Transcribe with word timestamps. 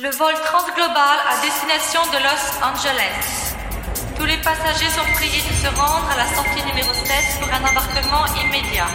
Le 0.00 0.10
vol 0.10 0.32
transglobal 0.44 1.18
à 1.28 1.42
destination 1.42 2.00
de 2.12 2.18
Los 2.22 2.44
Angeles. 2.62 3.56
Tous 4.16 4.26
les 4.26 4.36
passagers 4.36 4.90
sont 4.90 5.12
priés 5.14 5.42
de 5.42 5.54
se 5.56 5.66
rendre 5.74 6.08
à 6.12 6.16
la 6.16 6.36
sortie 6.36 6.64
numéro 6.68 6.94
7 6.94 7.40
pour 7.40 7.48
un 7.52 7.68
embarquement 7.68 8.24
immédiat. 8.40 8.86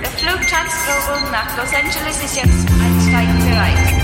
Der 0.00 0.10
Flug 0.12 0.40
Transglobal 0.48 1.30
nach 1.30 1.54
Los 1.58 1.74
Angeles 1.74 2.16
ist 2.24 2.34
jetzt 2.34 2.66
einsteigenbereit. 2.80 4.03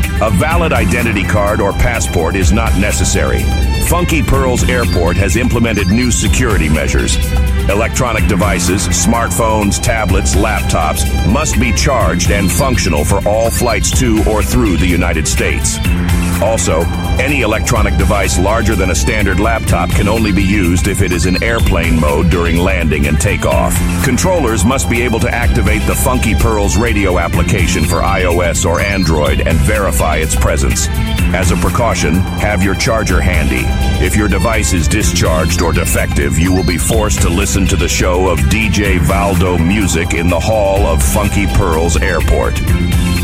A 0.21 0.29
valid 0.29 0.71
identity 0.71 1.23
card 1.23 1.59
or 1.59 1.73
passport 1.73 2.35
is 2.35 2.51
not 2.51 2.77
necessary. 2.77 3.41
Funky 3.87 4.21
Pearls 4.21 4.63
Airport 4.69 5.17
has 5.17 5.35
implemented 5.35 5.87
new 5.87 6.11
security 6.11 6.69
measures. 6.69 7.17
Electronic 7.67 8.27
devices, 8.27 8.87
smartphones, 8.87 9.81
tablets, 9.81 10.35
laptops 10.35 11.03
must 11.33 11.59
be 11.59 11.73
charged 11.73 12.29
and 12.29 12.51
functional 12.51 13.03
for 13.03 13.27
all 13.27 13.49
flights 13.49 13.99
to 13.99 14.23
or 14.29 14.43
through 14.43 14.77
the 14.77 14.85
United 14.85 15.27
States. 15.27 15.79
Also, 16.41 16.81
any 17.19 17.41
electronic 17.41 17.95
device 17.97 18.39
larger 18.39 18.75
than 18.75 18.89
a 18.89 18.95
standard 18.95 19.39
laptop 19.39 19.91
can 19.91 20.07
only 20.07 20.31
be 20.31 20.43
used 20.43 20.87
if 20.87 21.01
it 21.01 21.11
is 21.11 21.27
in 21.27 21.41
airplane 21.43 21.99
mode 21.99 22.31
during 22.31 22.57
landing 22.57 23.05
and 23.05 23.21
takeoff. 23.21 23.75
Controllers 24.03 24.65
must 24.65 24.89
be 24.89 25.01
able 25.03 25.19
to 25.19 25.29
activate 25.29 25.83
the 25.83 25.93
Funky 25.93 26.33
Pearls 26.33 26.77
radio 26.77 27.19
application 27.19 27.83
for 27.83 27.97
iOS 27.97 28.65
or 28.65 28.79
Android 28.79 29.41
and 29.41 29.57
verify 29.59 30.17
its 30.17 30.35
presence. 30.35 30.87
As 31.33 31.51
a 31.51 31.57
precaution, 31.57 32.15
have 32.15 32.63
your 32.63 32.75
charger 32.75 33.21
handy. 33.21 33.63
If 34.03 34.15
your 34.15 34.27
device 34.27 34.73
is 34.73 34.87
discharged 34.87 35.61
or 35.61 35.73
defective, 35.73 36.39
you 36.39 36.51
will 36.51 36.65
be 36.65 36.77
forced 36.77 37.21
to 37.21 37.29
listen 37.29 37.67
to 37.67 37.75
the 37.75 37.87
show 37.87 38.29
of 38.29 38.39
DJ 38.39 38.97
Valdo 38.97 39.57
music 39.57 40.15
in 40.15 40.27
the 40.27 40.39
hall 40.39 40.87
of 40.87 41.03
Funky 41.03 41.45
Pearls 41.45 41.97
Airport. 41.97 42.59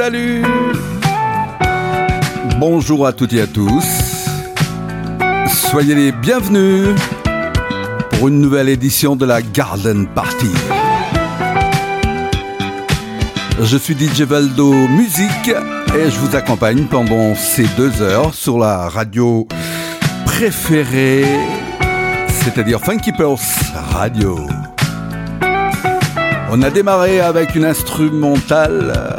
Salut, 0.00 0.44
Bonjour 2.60 3.04
à 3.04 3.12
toutes 3.12 3.32
et 3.32 3.40
à 3.40 3.48
tous. 3.48 3.84
Soyez 5.48 5.96
les 5.96 6.12
bienvenus 6.12 6.94
pour 8.12 8.28
une 8.28 8.40
nouvelle 8.40 8.68
édition 8.68 9.16
de 9.16 9.26
la 9.26 9.42
Garden 9.42 10.06
Party. 10.14 10.52
Je 13.60 13.76
suis 13.76 13.96
DJ 13.98 14.22
Valdo 14.22 14.72
Musique 14.72 15.48
et 15.48 16.10
je 16.12 16.18
vous 16.20 16.36
accompagne 16.36 16.84
pendant 16.84 17.34
ces 17.34 17.66
deux 17.76 18.00
heures 18.00 18.34
sur 18.34 18.60
la 18.60 18.88
radio 18.88 19.48
préférée, 20.26 21.24
c'est-à-dire 22.28 22.78
Funky 22.80 23.10
Radio. 23.90 24.46
On 26.50 26.62
a 26.62 26.70
démarré 26.70 27.20
avec 27.20 27.54
une 27.56 27.66
instrumentale, 27.66 29.17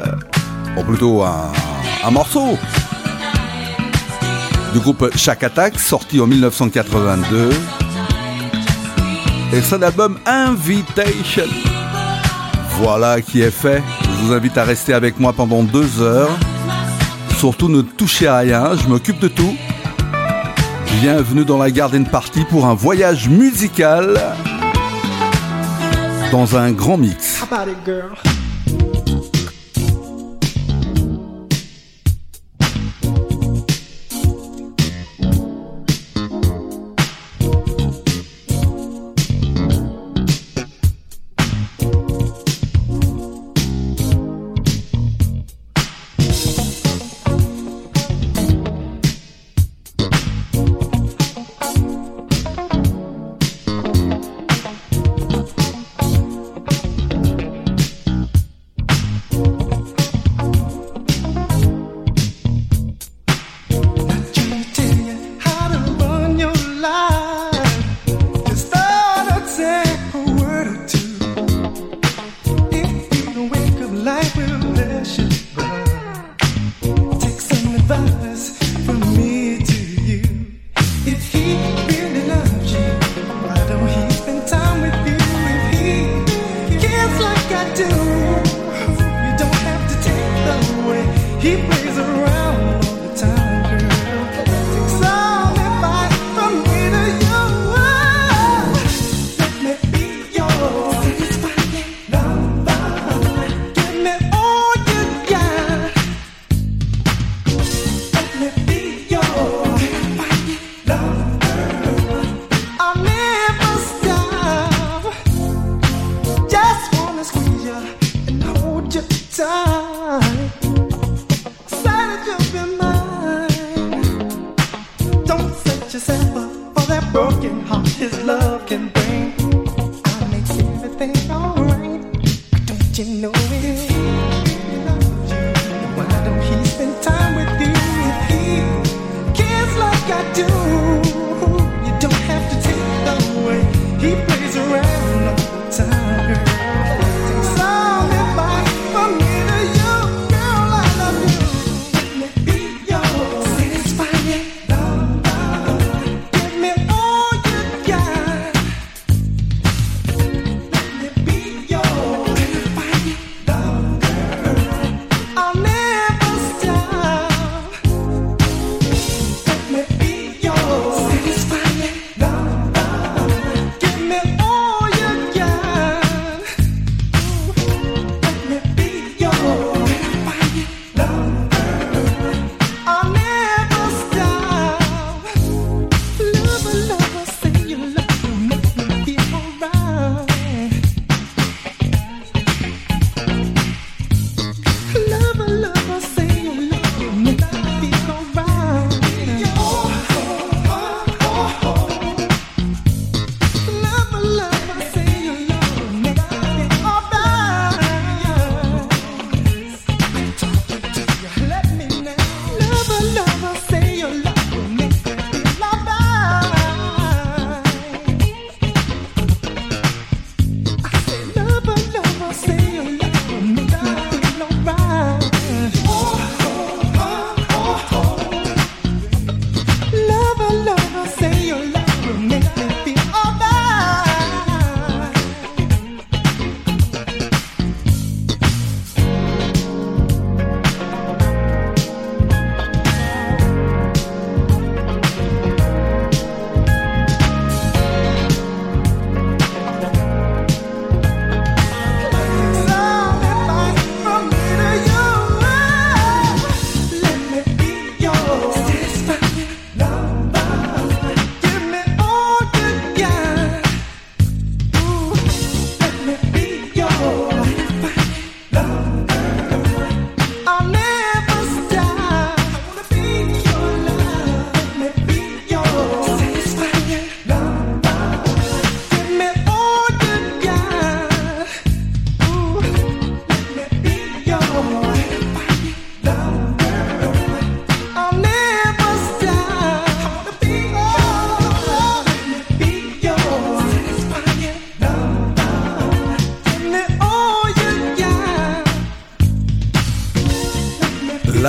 plutôt 0.83 1.23
un, 1.23 2.11
morceau 2.11 2.57
du 4.73 4.79
groupe 4.79 5.15
Shack 5.15 5.43
Attack, 5.43 5.79
sorti 5.79 6.19
en 6.19 6.27
1982, 6.27 7.49
et 9.53 9.61
son 9.61 9.81
album 9.81 10.19
Invitation. 10.25 11.45
Voilà 12.81 13.21
qui 13.21 13.41
est 13.41 13.51
fait. 13.51 13.81
Je 14.03 14.25
vous 14.25 14.33
invite 14.33 14.57
à 14.57 14.63
rester 14.63 14.93
avec 14.93 15.19
moi 15.19 15.33
pendant 15.33 15.63
deux 15.63 16.01
heures. 16.01 16.29
Surtout 17.37 17.69
ne 17.69 17.81
touchez 17.81 18.27
à 18.27 18.37
rien, 18.37 18.71
je 18.75 18.87
m'occupe 18.87 19.19
de 19.19 19.27
tout. 19.27 19.55
Bienvenue 21.01 21.45
dans 21.45 21.57
la 21.57 21.71
Garden 21.71 22.05
Party 22.05 22.45
pour 22.49 22.65
un 22.67 22.73
voyage 22.73 23.29
musical 23.29 24.19
dans 26.31 26.55
un 26.57 26.71
grand 26.71 26.97
mix. 26.97 27.43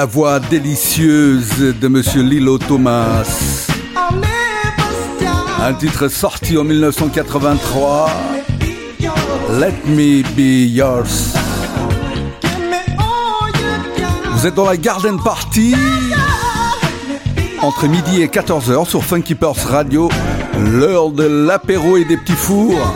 La 0.00 0.06
voix 0.06 0.40
délicieuse 0.40 1.74
de 1.78 1.86
Monsieur 1.86 2.22
Lilo 2.22 2.56
Thomas. 2.56 3.66
Un 5.60 5.74
titre 5.74 6.08
sorti 6.08 6.56
en 6.56 6.64
1983. 6.64 8.10
Let 9.58 9.74
me 9.84 10.22
be 10.34 10.70
yours. 10.70 11.34
Vous 14.32 14.46
êtes 14.46 14.54
dans 14.54 14.64
la 14.64 14.78
Garden 14.78 15.22
Party 15.22 15.74
entre 17.60 17.86
midi 17.86 18.22
et 18.22 18.28
14h 18.28 18.88
sur 18.88 19.04
Funky 19.04 19.36
Radio, 19.66 20.08
l'heure 20.58 21.10
de 21.10 21.24
l'apéro 21.24 21.98
et 21.98 22.06
des 22.06 22.16
petits 22.16 22.32
fours. 22.32 22.94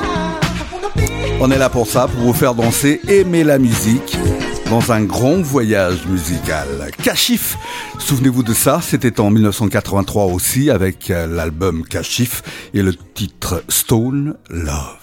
On 1.39 1.51
est 1.51 1.59
là 1.59 1.69
pour 1.69 1.87
ça, 1.87 2.09
pour 2.09 2.23
vous 2.23 2.33
faire 2.33 2.55
danser, 2.55 3.03
aimer 3.09 3.45
la 3.45 3.59
musique 3.59 4.17
dans 4.71 4.93
un 4.93 5.03
grand 5.05 5.43
voyage 5.43 6.07
musical. 6.07 6.67
Kashif, 7.03 7.57
souvenez-vous 7.99 8.43
de 8.43 8.55
ça, 8.55 8.81
c'était 8.83 9.21
en 9.21 9.31
1983 9.31 10.27
aussi 10.27 10.71
avec 10.71 11.11
euh, 11.11 11.27
l'album 11.27 11.85
Kashif 11.85 12.43
et 12.73 12.83
le 12.83 12.95
titre 12.95 13.63
Stone 13.69 14.37
Love. 14.51 14.99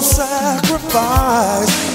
sacrifice. 0.00 1.87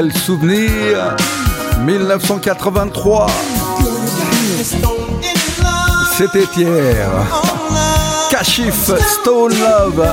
Quel 0.00 0.12
souvenir. 0.16 1.14
1983 1.84 3.26
C'était 6.16 6.46
hier. 6.56 7.10
Kashif 8.30 8.90
Stone 9.20 9.52
Love. 9.58 10.06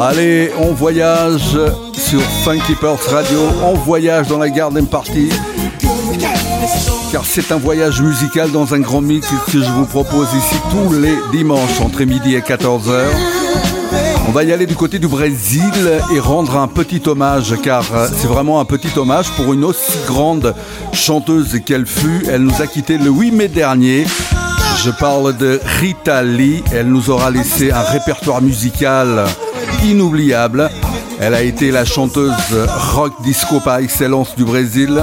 Allez, 0.00 0.50
on 0.58 0.72
voyage 0.72 1.56
sur 1.96 2.20
Funky 2.42 2.74
Radio, 2.82 3.38
on 3.62 3.74
voyage 3.74 4.26
dans 4.26 4.38
la 4.38 4.50
Garden 4.50 4.88
Party 4.88 5.30
car 7.10 7.24
c'est 7.24 7.52
un 7.52 7.56
voyage 7.56 8.02
musical 8.02 8.50
dans 8.50 8.74
un 8.74 8.80
grand 8.80 9.00
mix 9.00 9.26
que 9.46 9.62
je 9.62 9.70
vous 9.70 9.86
propose 9.86 10.28
ici 10.34 10.56
tous 10.70 10.92
les 10.92 11.16
dimanches 11.32 11.80
entre 11.80 12.02
midi 12.04 12.34
et 12.34 12.40
14h. 12.40 13.37
On 14.28 14.30
va 14.30 14.44
y 14.44 14.52
aller 14.52 14.66
du 14.66 14.76
côté 14.76 14.98
du 14.98 15.08
Brésil 15.08 15.62
et 16.14 16.20
rendre 16.20 16.58
un 16.58 16.68
petit 16.68 17.00
hommage, 17.06 17.54
car 17.62 17.82
euh, 17.94 18.06
c'est 18.14 18.26
vraiment 18.26 18.60
un 18.60 18.66
petit 18.66 18.90
hommage 18.98 19.30
pour 19.30 19.54
une 19.54 19.64
aussi 19.64 19.98
grande 20.06 20.54
chanteuse 20.92 21.58
qu'elle 21.64 21.86
fut. 21.86 22.26
Elle 22.28 22.42
nous 22.42 22.60
a 22.60 22.66
quitté 22.66 22.98
le 22.98 23.08
8 23.08 23.30
mai 23.30 23.48
dernier. 23.48 24.04
Je 24.84 24.90
parle 24.90 25.34
de 25.34 25.58
Rita 25.80 26.22
Lee. 26.22 26.62
Elle 26.72 26.88
nous 26.88 27.08
aura 27.08 27.30
laissé 27.30 27.72
un 27.72 27.80
répertoire 27.80 28.42
musical 28.42 29.24
inoubliable. 29.82 30.68
Elle 31.18 31.32
a 31.32 31.40
été 31.40 31.70
la 31.70 31.86
chanteuse 31.86 32.34
rock 32.92 33.14
disco 33.22 33.60
par 33.60 33.78
excellence 33.78 34.36
du 34.36 34.44
Brésil. 34.44 35.02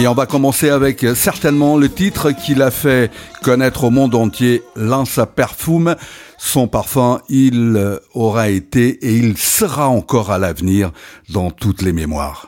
Et 0.00 0.06
on 0.08 0.14
va 0.14 0.26
commencer 0.26 0.70
avec 0.70 1.04
euh, 1.04 1.14
certainement 1.14 1.76
le 1.76 1.88
titre 1.88 2.30
qu'il 2.30 2.62
a 2.62 2.70
fait 2.70 3.10
connaître 3.42 3.82
au 3.84 3.90
monde 3.90 4.14
entier, 4.14 4.62
Lança 4.76 5.26
Perfume. 5.26 5.96
Son 6.38 6.68
parfum, 6.68 7.20
il 7.28 7.74
euh, 7.76 7.98
aura 8.14 8.48
été 8.48 8.90
et 9.04 9.12
il 9.12 9.36
sera 9.36 9.88
encore 9.88 10.30
à 10.30 10.38
l'avenir 10.38 10.92
dans 11.28 11.50
toutes 11.50 11.82
les 11.82 11.92
mémoires. 11.92 12.46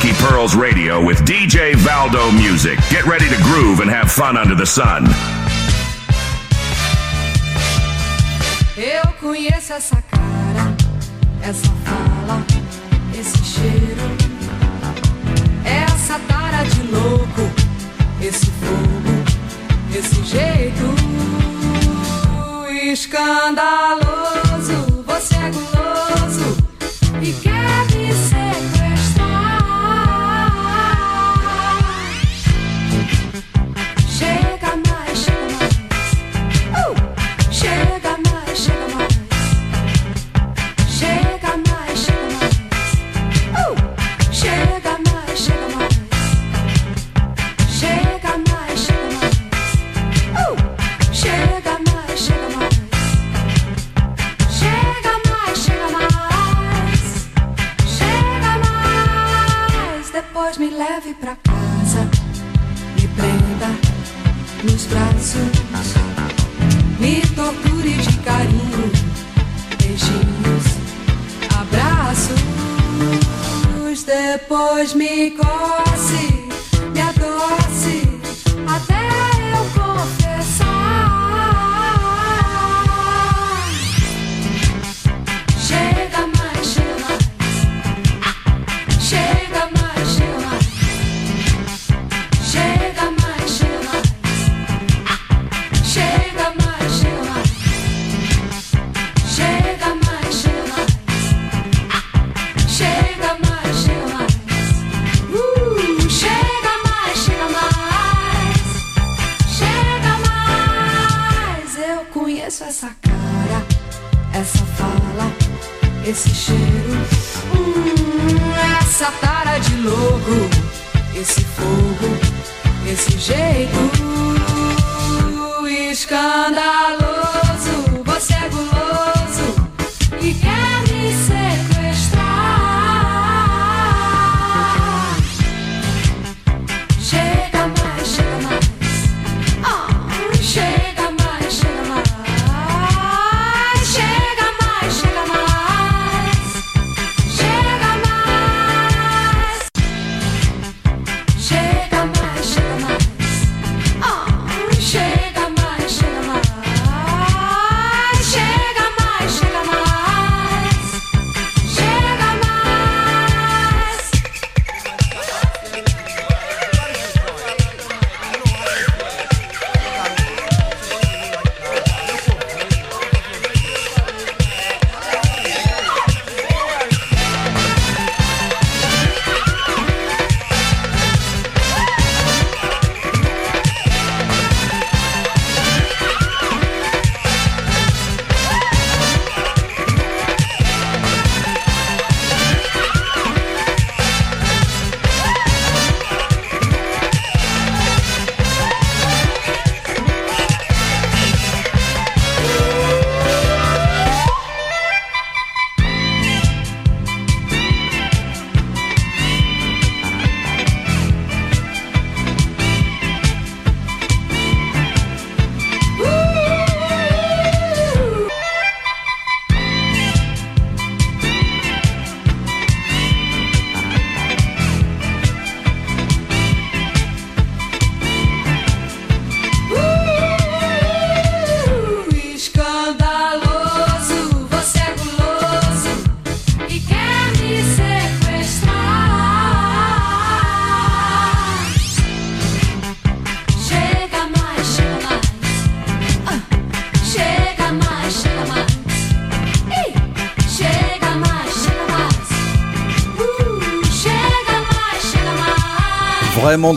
Key 0.00 0.12
Pearls 0.14 0.54
Radio 0.54 1.04
with 1.04 1.18
DJ 1.20 1.74
Valdo 1.74 2.30
Music. 2.36 2.78
Get 2.90 3.06
ready 3.06 3.28
to 3.28 3.36
groove 3.42 3.80
and 3.80 3.90
have 3.90 4.10
fun 4.10 4.36
under 4.36 4.54
the 4.54 4.66
sun. 4.66 5.04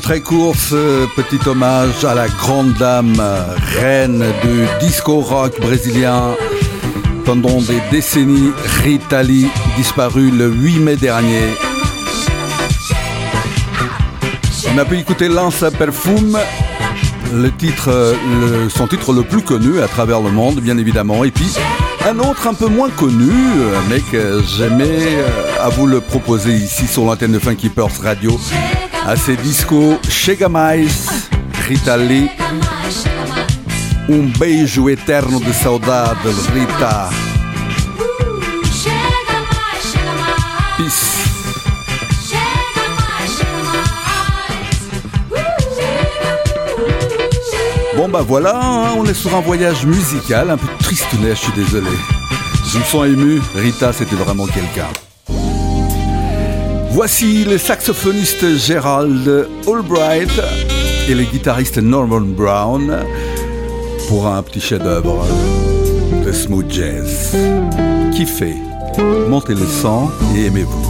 très 0.01 0.19
court 0.19 0.55
ce 0.57 1.07
petit 1.15 1.39
hommage 1.47 2.03
à 2.03 2.13
la 2.13 2.27
grande 2.27 2.73
dame 2.73 3.21
reine 3.79 4.23
du 4.43 4.85
disco 4.85 5.21
rock 5.21 5.57
brésilien 5.61 6.35
pendant 7.23 7.61
des 7.61 7.79
décennies, 7.89 8.51
Rita 8.83 9.23
Lee, 9.23 9.47
disparue 9.77 10.31
le 10.31 10.49
8 10.49 10.79
mai 10.79 10.95
dernier. 10.97 11.53
On 14.73 14.77
a 14.77 14.83
pu 14.83 14.97
écouter 14.97 15.29
Lanza 15.29 15.71
Perfume, 15.71 16.37
le 17.33 17.49
son 18.69 18.87
titre 18.87 19.13
le 19.13 19.23
plus 19.23 19.41
connu 19.41 19.81
à 19.81 19.87
travers 19.87 20.19
le 20.19 20.31
monde, 20.31 20.59
bien 20.59 20.77
évidemment. 20.77 21.23
Et 21.23 21.31
puis, 21.31 21.55
un 22.05 22.19
autre 22.19 22.47
un 22.47 22.53
peu 22.53 22.67
moins 22.67 22.89
connu, 22.89 23.31
mais 23.89 24.01
que 24.01 24.41
j'aimais 24.57 25.19
euh, 25.19 25.63
à 25.65 25.69
vous 25.69 25.87
le 25.87 26.01
proposer 26.01 26.53
ici 26.53 26.85
sur 26.85 27.05
l'antenne 27.05 27.31
de 27.31 27.39
Funky 27.39 27.71
Radio 28.03 28.37
assez 29.05 29.35
disco, 29.37 29.99
Chega 30.09 30.49
Mais, 30.49 30.87
Rita 31.67 31.97
Lee. 31.97 32.29
Um 34.07 34.31
beijo 34.39 34.89
eterno 34.89 35.39
de 35.39 35.53
saudade, 35.53 36.17
Rita. 36.53 37.09
Peace. 40.77 41.19
Bon 47.95 48.07
bah 48.07 48.23
voilà, 48.25 48.55
hein, 48.55 48.93
on 48.97 49.05
est 49.05 49.13
sur 49.13 49.35
un 49.35 49.41
voyage 49.41 49.85
musical, 49.85 50.49
un 50.49 50.57
peu 50.57 50.67
tristounet, 50.79 51.31
je 51.31 51.41
suis 51.41 51.51
désolé. 51.51 51.91
Je 52.65 52.79
me 52.79 52.83
sens 52.83 53.05
ému, 53.05 53.41
Rita 53.55 53.91
c'était 53.91 54.15
vraiment 54.15 54.45
quelqu'un. 54.45 54.87
Voici 57.01 57.45
le 57.45 57.57
saxophoniste 57.57 58.57
Gerald 58.57 59.47
Albright 59.65 60.29
et 61.07 61.15
le 61.15 61.23
guitariste 61.23 61.77
Norman 61.77 62.19
Brown 62.19 62.93
pour 64.09 64.27
un 64.27 64.43
petit 64.43 64.59
chef-d'œuvre 64.59 65.25
de 66.25 66.31
smooth 66.33 66.69
jazz. 66.69 67.37
Kiffez, 68.11 68.55
montez 69.29 69.55
le 69.55 69.65
sang 69.65 70.11
et 70.35 70.47
aimez-vous. 70.47 70.88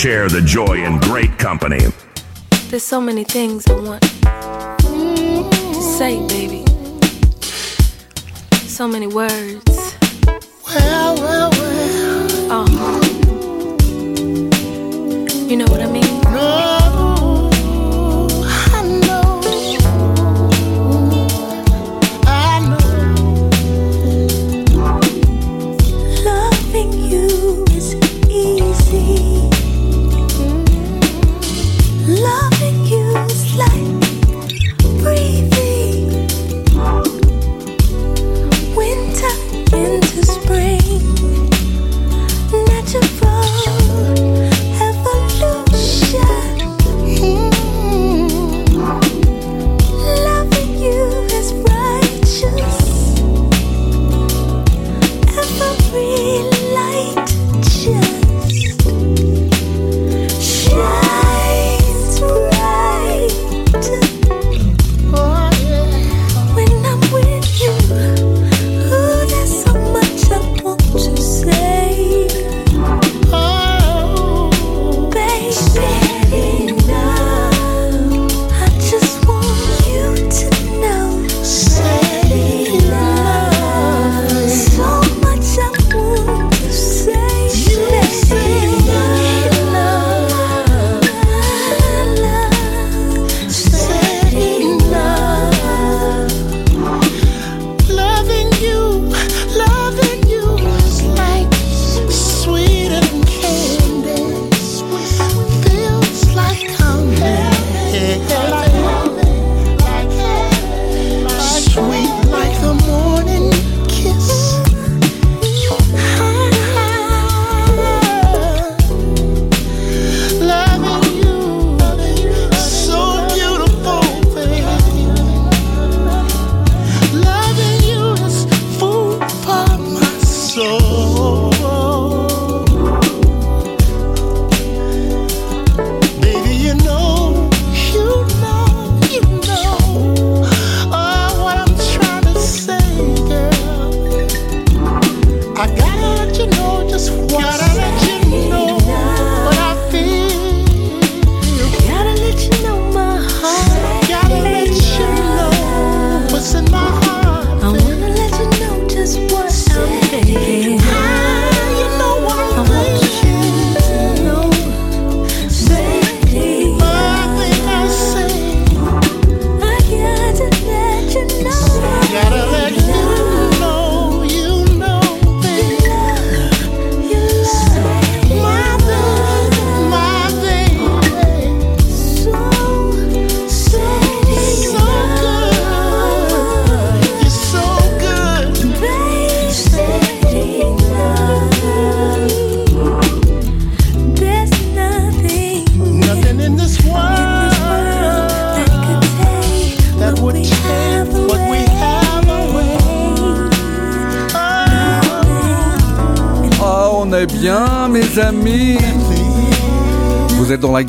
share 0.00 0.30
the 0.30 0.40
joy 0.40 0.82
in 0.82 0.98
great 1.00 1.36
company. 1.36 1.78
There's 2.70 2.82
so 2.82 3.02
many 3.02 3.22
things 3.22 3.66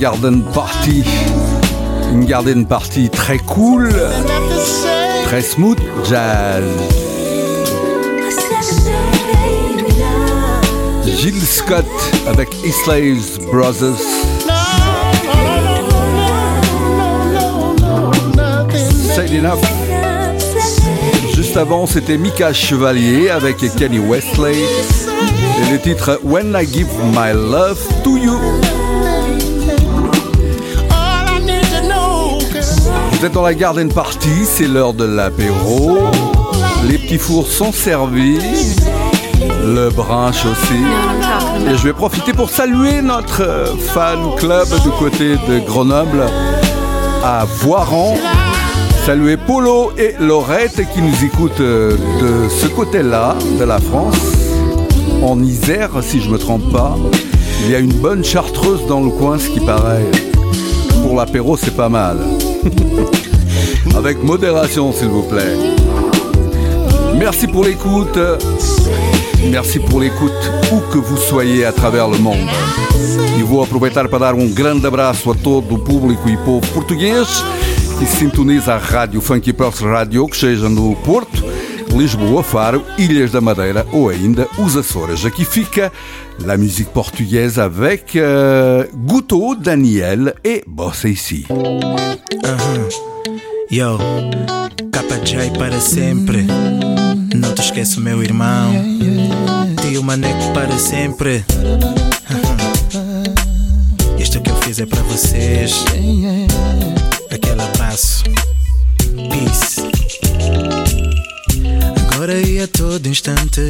garden 0.01 0.41
party. 0.51 1.03
Une 2.11 2.25
garden 2.25 2.65
party 2.65 3.07
très 3.11 3.37
cool, 3.37 3.93
très 5.25 5.43
smooth 5.43 5.77
jazz. 6.09 6.63
Gilles 11.05 11.45
Scott 11.45 11.85
avec 12.25 12.49
Isley's 12.65 13.37
Brothers. 13.51 14.01
Say 19.15 19.37
enough. 19.37 19.61
Juste 21.35 21.57
avant, 21.57 21.85
c'était 21.85 22.17
Mika 22.17 22.53
Chevalier 22.53 23.29
avec 23.29 23.57
Kenny 23.75 23.99
Wesley. 23.99 24.55
Et 24.55 25.71
le 25.71 25.79
titre 25.79 26.19
When 26.23 26.57
I 26.59 26.65
Give 26.65 26.89
My 27.13 27.33
Love 27.33 27.77
to 28.03 28.17
You. 28.17 28.39
Vous 33.21 33.27
êtes 33.27 33.33
dans 33.33 33.43
la 33.43 33.53
garden 33.53 33.87
party, 33.93 34.45
c'est 34.45 34.65
l'heure 34.65 34.95
de 34.95 35.03
l'apéro. 35.03 35.99
Les 36.89 36.97
petits 36.97 37.19
fours 37.19 37.45
sont 37.45 37.71
servis. 37.71 38.39
Le 39.63 39.91
brunch 39.91 40.43
aussi. 40.43 40.81
Et 41.69 41.77
je 41.77 41.83
vais 41.83 41.93
profiter 41.93 42.33
pour 42.33 42.49
saluer 42.49 43.03
notre 43.03 43.75
fan 43.93 44.17
club 44.37 44.67
du 44.81 44.89
côté 44.97 45.35
de 45.47 45.59
Grenoble 45.59 46.23
à 47.23 47.45
Voiran. 47.45 48.17
Saluer 49.05 49.37
Polo 49.37 49.91
et 49.99 50.15
Laurette 50.19 50.81
qui 50.91 51.03
nous 51.03 51.23
écoutent 51.23 51.61
de 51.61 52.49
ce 52.49 52.65
côté-là 52.69 53.35
de 53.59 53.63
la 53.63 53.77
France, 53.77 54.17
en 55.21 55.43
Isère 55.43 55.91
si 56.01 56.21
je 56.21 56.29
me 56.31 56.39
trompe 56.39 56.71
pas. 56.73 56.97
Il 57.65 57.69
y 57.69 57.75
a 57.75 57.79
une 57.79 57.93
bonne 57.93 58.23
chartreuse 58.23 58.87
dans 58.87 59.01
le 59.01 59.11
coin, 59.11 59.37
ce 59.37 59.47
qui 59.47 59.59
paraît. 59.59 60.09
Pour 61.03 61.15
l'apéro, 61.15 61.55
c'est 61.55 61.75
pas 61.75 61.89
mal. 61.89 62.17
Avec 63.95 64.23
modération, 64.23 64.91
s'il 64.93 65.09
vous 65.09 65.23
plaît. 65.23 65.57
Merci 67.17 67.47
pour 67.47 67.63
l'écoute. 67.63 68.17
Merci 69.49 69.79
por 69.79 69.99
l'écoute, 69.99 70.51
où 70.71 70.79
que 70.91 70.97
vous 70.97 71.17
soyez 71.17 71.65
à 71.65 71.71
travers 71.71 72.07
le 72.07 72.17
monde. 72.17 72.49
E 73.39 73.43
vou 73.43 73.63
aproveitar 73.63 74.07
para 74.07 74.19
dar 74.19 74.35
um 74.35 74.49
grande 74.51 74.85
abraço 74.85 75.31
a 75.31 75.35
todo 75.35 75.75
o 75.75 75.79
público 75.79 76.29
e 76.29 76.37
povo 76.37 76.65
português 76.73 77.43
que 77.97 78.05
sintoniza 78.05 78.73
a 78.73 78.77
Rádio 78.77 79.21
Funky 79.21 79.53
Pulse 79.53 79.83
Radio, 79.83 80.27
que 80.27 80.35
seja 80.35 80.67
no 80.67 80.95
Porto, 80.95 81.43
Lisboa, 81.97 82.41
Faro, 82.41 82.83
Ilhas 82.97 83.31
da 83.31 83.41
Madeira 83.41 83.85
ou 83.91 84.09
ainda 84.09 84.47
os 84.57 84.75
Açores. 84.75 85.25
Aqui 85.25 85.45
fica 85.45 85.91
la 86.39 86.57
musique 86.57 86.91
portugaise 86.91 87.59
avec 87.59 88.15
euh, 88.15 88.85
Guto, 88.93 89.55
Daniel 89.55 90.33
et 90.43 90.63
Bossa 90.67 91.09
ici. 91.09 91.45
Yo, 93.71 93.97
KJ 94.91 95.51
para 95.57 95.79
sempre. 95.79 96.45
Não 97.35 97.53
te 97.53 97.61
esqueço, 97.61 98.01
meu 98.01 98.23
irmão. 98.23 98.73
Tio 99.81 100.03
Maneco 100.03 100.53
para 100.53 100.77
sempre. 100.77 101.45
Isto 104.17 104.41
que 104.41 104.49
eu 104.49 104.55
fiz 104.57 104.79
é 104.79 104.85
para 104.85 105.01
vocês. 105.03 105.85
Aquele 107.29 107.61
abraço. 107.61 108.23
Peace. 109.29 109.90
E 112.33 112.61
a 112.61 112.67
todo 112.67 113.07
instante. 113.07 113.61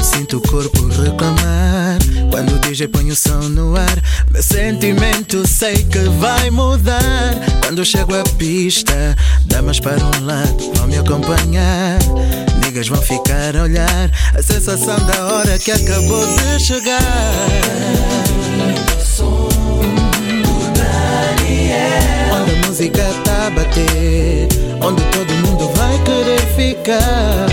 Sinto 0.00 0.36
o 0.36 0.40
corpo 0.40 0.86
reclamar. 0.86 1.98
Quando 2.30 2.54
o 2.54 2.58
DJ 2.60 2.86
põe 2.86 3.10
o 3.10 3.16
som 3.16 3.48
no 3.48 3.76
ar 3.76 4.02
Meu 4.30 4.42
sentimento 4.42 5.46
sei 5.48 5.84
que 5.84 5.98
vai 6.20 6.48
mudar. 6.50 7.00
Quando 7.60 7.84
chego 7.84 8.14
à 8.14 8.22
pista 8.38 9.16
Damas 9.46 9.80
para 9.80 9.98
um 9.98 10.24
lado 10.24 10.72
vão 10.76 10.86
me 10.86 10.96
acompanhar. 10.96 11.98
Niggas 12.64 12.86
vão 12.86 13.02
ficar 13.02 13.56
a 13.56 13.64
olhar 13.64 14.10
A 14.36 14.42
sensação 14.42 14.98
da 15.06 15.26
hora 15.26 15.58
que 15.58 15.72
acabou 15.72 16.26
de 16.36 16.60
chegar. 16.60 17.02
Onde 22.32 22.52
a 22.52 22.66
música 22.66 23.02
tá 23.24 23.46
a 23.48 23.50
bater 23.50 24.48
Onde 24.80 25.02
todo 25.10 25.34
mundo 25.34 25.51
ficar 26.62 27.46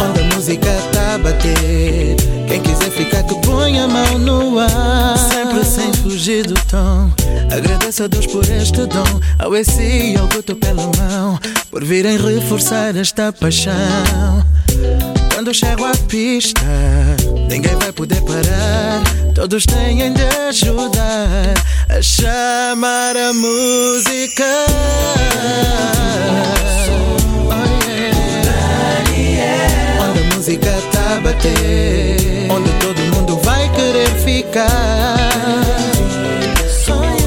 Onde 0.00 0.20
a 0.20 0.34
música 0.34 0.70
tá 0.92 1.14
a 1.14 1.18
bater 1.18 2.16
Quem 2.46 2.60
quiser 2.62 2.90
ficar 2.90 3.22
que 3.24 3.34
põe 3.46 3.80
a 3.80 3.88
mão 3.88 4.18
no 4.18 4.58
ar. 4.58 5.18
Sempre 5.18 5.64
sem 5.64 5.92
fugir 5.94 6.46
do 6.46 6.54
tom 6.66 7.10
Agradeço 7.50 8.04
a 8.04 8.06
Deus 8.06 8.26
por 8.26 8.48
este 8.48 8.86
dom. 8.86 9.20
Ao 9.38 9.54
EC 9.56 9.78
e 9.78 10.16
ao 10.16 10.28
Guto 10.28 10.54
pela 10.54 10.82
mão 10.98 11.38
Por 11.70 11.84
virem 11.84 12.16
reforçar 12.16 12.96
esta 12.96 13.32
paixão 13.32 13.74
quando 15.40 15.54
chego 15.54 15.86
à 15.86 15.92
pista, 16.06 16.60
ninguém 17.48 17.74
vai 17.76 17.90
poder 17.92 18.20
parar. 18.24 19.02
Todos 19.34 19.64
têm 19.64 20.12
de 20.12 20.22
ajudar 20.22 21.54
a 21.88 22.02
chamar 22.02 23.16
a 23.16 23.32
música. 23.32 24.44
Oh, 27.48 27.54
yeah. 29.16 30.10
Onde 30.10 30.20
a 30.20 30.36
música 30.36 30.70
tá 30.92 31.16
a 31.16 31.20
bater, 31.20 32.50
onde 32.50 32.70
todo 32.72 33.00
mundo 33.16 33.38
vai 33.42 33.66
querer 33.70 34.10
ficar. 34.16 35.16
Yeah. 36.86 37.19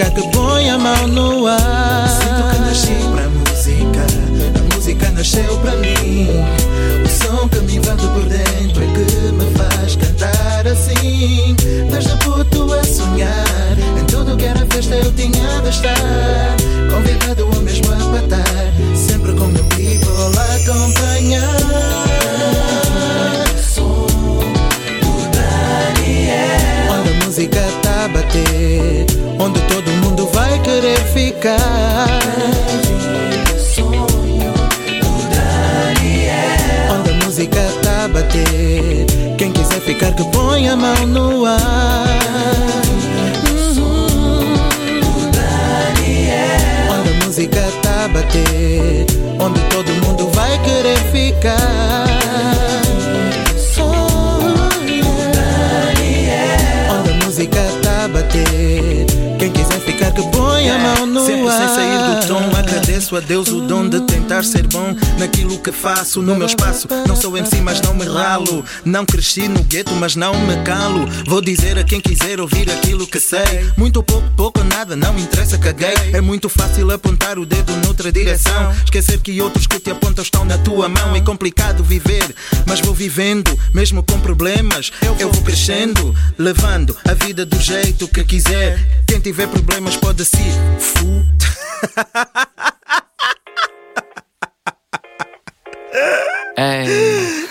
Ficar 0.00 0.10
que 0.10 0.26
põe 0.28 0.70
a 0.70 0.78
mão 0.78 1.06
no 1.08 1.46
ar. 1.46 2.08
Sinto 2.08 2.50
que 2.50 2.58
nasci 2.60 2.96
pra 3.12 3.28
música 3.28 4.06
A 4.58 4.74
música 4.74 5.10
nasceu 5.10 5.58
pra 5.58 5.72
mim. 5.76 6.28
O 7.04 7.08
som 7.08 7.48
que 7.48 7.60
me 7.60 7.76
invade 7.76 8.06
por 8.08 8.24
dentro 8.24 8.82
É 8.82 8.86
que 8.86 9.32
me 9.32 9.54
faz 9.56 9.96
cantar 9.96 10.66
assim. 10.66 11.54
Desde 11.90 12.16
puto 12.24 12.72
a 12.72 12.82
sonhar 12.84 13.76
Em 13.98 14.04
tudo 14.06 14.36
que 14.36 14.46
era 14.46 14.66
festa 14.70 14.94
eu 14.94 15.12
tinha 15.12 15.60
de 15.62 15.68
estar. 15.68 16.56
Convidado 16.90 17.46
ou 17.54 17.62
mesmo 17.62 17.92
a 17.92 17.96
patar 17.96 18.72
Sempre 18.94 19.32
com 19.34 19.46
meu 19.46 19.64
people 19.64 20.10
a 20.38 20.54
acompanhar. 20.56 21.60
Onde 26.90 27.10
a 27.10 27.24
música 27.24 27.60
tá 27.82 28.04
a 28.04 28.08
bater 28.08 29.06
Onde 29.38 29.59
querer 30.70 31.00
ficar. 31.06 32.20
Onde 36.92 37.10
a 37.10 37.24
música 37.24 37.60
tá 37.82 38.04
a 38.04 38.08
bater. 38.08 39.06
Quem 39.36 39.50
quiser 39.50 39.80
ficar 39.80 40.12
que 40.12 40.24
põe 40.30 40.68
a 40.68 40.76
mão 40.76 41.06
no 41.06 41.44
ar. 41.44 41.58
Onde 46.90 47.10
a 47.10 47.26
música 47.26 47.62
tá 47.82 48.04
a 48.04 48.08
bater. 48.08 49.06
Onde 49.40 49.60
todo 49.70 50.06
mundo 50.06 50.30
vai 50.32 50.56
querer 50.62 50.98
ficar 51.10 52.19
que 60.12 60.22
põe 60.30 60.70
a 60.70 60.78
mão 60.78 61.06
no 61.06 61.24
Sempre 61.24 61.48
ar 61.48 61.58
sem 61.58 61.74
sair 61.74 61.98
do 61.98 62.26
tom, 62.26 62.56
agradeço 62.56 63.16
a 63.16 63.20
Deus 63.20 63.48
o 63.48 63.60
dom 63.60 63.88
de 63.88 64.00
tentar 64.02 64.44
ser 64.44 64.66
bom 64.66 64.94
naquilo 65.18 65.58
que 65.58 65.72
faço, 65.72 66.22
no 66.22 66.34
meu 66.34 66.46
espaço. 66.46 66.88
Não 67.06 67.16
sou 67.16 67.36
MC, 67.36 67.60
mas 67.60 67.80
não 67.80 67.94
me 67.94 68.04
ralo. 68.04 68.64
Não 68.84 69.04
cresci 69.04 69.48
no 69.48 69.62
gueto, 69.62 69.92
mas 69.94 70.16
não 70.16 70.34
me 70.46 70.56
calo. 70.64 71.06
Vou 71.26 71.40
dizer 71.40 71.78
a 71.78 71.84
quem 71.84 72.00
quiser 72.00 72.40
ouvir 72.40 72.70
aquilo 72.70 73.06
que 73.06 73.20
sei. 73.20 73.70
Muito 73.76 74.02
pouco, 74.02 74.28
pouco, 74.36 74.64
nada, 74.64 74.96
não 74.96 75.18
interessa, 75.18 75.58
caguei. 75.58 75.94
É 76.12 76.20
muito 76.20 76.48
fácil 76.48 76.90
apontar 76.90 77.38
o 77.38 77.46
dedo 77.46 77.76
noutra 77.84 78.10
direção. 78.10 78.72
Esquecer 78.84 79.20
que 79.20 79.40
outros 79.40 79.66
que 79.66 79.78
te 79.78 79.90
apontam 79.90 80.22
estão 80.22 80.44
na 80.44 80.58
tua 80.58 80.88
mão. 80.88 81.14
É 81.14 81.20
complicado 81.20 81.82
viver, 81.84 82.34
mas 82.66 82.80
vou 82.80 82.94
vivendo, 82.94 83.58
mesmo 83.72 84.02
com 84.02 84.18
problemas. 84.20 84.90
Eu 85.18 85.30
vou 85.30 85.42
crescendo, 85.42 86.14
levando 86.38 86.96
a 87.06 87.14
vida 87.14 87.44
do 87.44 87.60
jeito 87.60 88.08
que 88.08 88.24
quiser. 88.24 88.78
Quem 89.06 89.20
tiver 89.20 89.48
problemas 89.48 89.96
pode 90.00 90.24
se 90.24 90.38
fu. 90.78 91.24
Hey, 96.56 96.86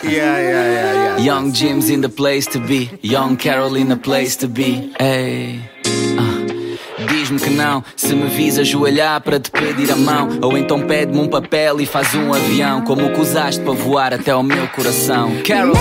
Yeah, 0.03 0.39
yeah, 0.39 0.65
yeah, 0.65 0.93
yeah. 0.93 1.17
young 1.17 1.51
Jim's 1.51 1.89
in 1.89 2.01
the 2.01 2.09
place 2.09 2.45
to 2.47 2.59
be. 2.59 2.89
Young 3.01 3.37
Carol 3.37 3.75
in 3.75 3.89
the 3.89 3.97
place 3.97 4.35
to 4.37 4.47
be. 4.47 4.93
Hey, 4.99 5.59
DJ 5.83 7.07
diz-me 7.07 7.39
que 7.39 7.49
não. 7.49 7.83
Se 7.95 8.13
me 8.15 8.27
vis 8.29 8.57
ajoelhar 8.57 9.21
para 9.21 9.39
te 9.39 9.51
pedir 9.51 9.91
a 9.91 9.95
mão, 9.95 10.39
ou 10.41 10.57
então 10.57 10.81
pede-me 10.85 11.19
um 11.19 11.27
papel 11.27 11.81
e 11.81 11.85
faz 11.85 12.13
um 12.15 12.33
avião, 12.33 12.81
como 12.81 13.05
o 13.05 13.13
que 13.13 13.21
usaste 13.21 13.61
para 13.61 13.73
voar 13.73 14.13
até 14.13 14.31
ao 14.31 14.43
meu 14.43 14.67
coração. 14.69 15.31
Carol. 15.45 15.75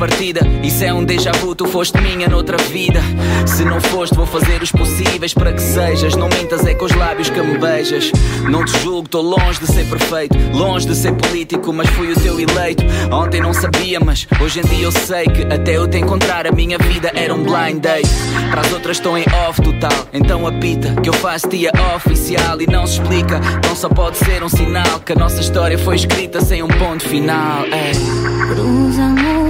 Partida. 0.00 0.40
Isso 0.62 0.82
é 0.82 0.94
um 0.94 1.04
déjà 1.04 1.30
vu, 1.32 1.54
tu 1.54 1.66
foste 1.66 2.00
minha 2.00 2.26
noutra 2.26 2.56
vida. 2.56 3.02
Se 3.46 3.66
não 3.66 3.78
foste, 3.78 4.16
vou 4.16 4.24
fazer 4.24 4.62
os 4.62 4.72
possíveis 4.72 5.34
para 5.34 5.52
que 5.52 5.60
sejas. 5.60 6.16
Não 6.16 6.26
mintas, 6.26 6.66
é 6.66 6.72
com 6.72 6.86
os 6.86 6.94
lábios 6.94 7.28
que 7.28 7.38
me 7.42 7.58
beijas. 7.58 8.10
Não 8.50 8.64
te 8.64 8.72
julgo, 8.80 9.04
estou 9.04 9.20
longe 9.20 9.60
de 9.60 9.66
ser 9.66 9.84
perfeito, 9.84 10.38
longe 10.54 10.86
de 10.86 10.96
ser 10.96 11.12
político, 11.12 11.70
mas 11.74 11.86
fui 11.90 12.10
o 12.10 12.14
teu 12.18 12.40
eleito. 12.40 12.82
Ontem 13.12 13.42
não 13.42 13.52
sabia, 13.52 14.00
mas 14.00 14.26
hoje 14.40 14.60
em 14.60 14.62
dia 14.62 14.84
eu 14.84 14.90
sei 14.90 15.26
que 15.26 15.42
até 15.52 15.76
eu 15.76 15.86
te 15.86 15.98
encontrar 15.98 16.46
a 16.46 16.52
minha 16.52 16.78
vida 16.78 17.12
era 17.14 17.34
um 17.34 17.42
blind 17.42 17.82
date. 17.82 18.08
Para 18.50 18.62
as 18.62 18.72
outras 18.72 18.96
estou 18.96 19.18
em 19.18 19.26
off 19.46 19.60
total, 19.60 20.08
então 20.14 20.46
apita 20.46 20.98
que 21.02 21.10
eu 21.10 21.14
faço-te 21.14 21.68
a 21.68 21.96
oficial 21.96 22.58
e 22.62 22.66
não 22.66 22.86
se 22.86 22.94
explica. 22.94 23.38
Não 23.66 23.76
só 23.76 23.90
pode 23.90 24.16
ser 24.16 24.42
um 24.42 24.48
sinal 24.48 25.00
que 25.00 25.12
a 25.12 25.16
nossa 25.16 25.42
história 25.42 25.76
foi 25.76 25.96
escrita 25.96 26.40
sem 26.40 26.62
um 26.62 26.68
ponto 26.68 27.06
final. 27.06 27.64
Ei. 27.66 27.92
Cruzamos 28.48 29.49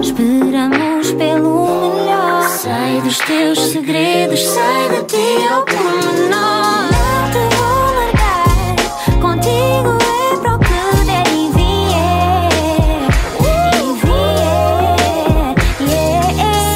esperamos 0.00 1.12
pelo 1.12 1.94
melhor. 1.94 2.48
Sei 2.48 3.00
dos 3.02 3.18
teus 3.18 3.58
segredos, 3.70 4.40
sei 4.40 4.88
de 4.90 5.02
ti 5.04 5.46
ao 5.50 5.62
pormenor. 5.64 6.88
Não 6.90 7.30
te 7.30 7.42
vou 7.56 7.86
largar, 7.94 8.76
contigo 9.20 9.98
é 10.00 10.36
para 10.38 10.54
o 10.54 10.58
que 10.58 10.80
der 11.04 11.28
e 11.28 11.50
vier. 11.52 12.48
E 13.40 13.82
vier, 14.06 15.54
yeah. 15.88 16.28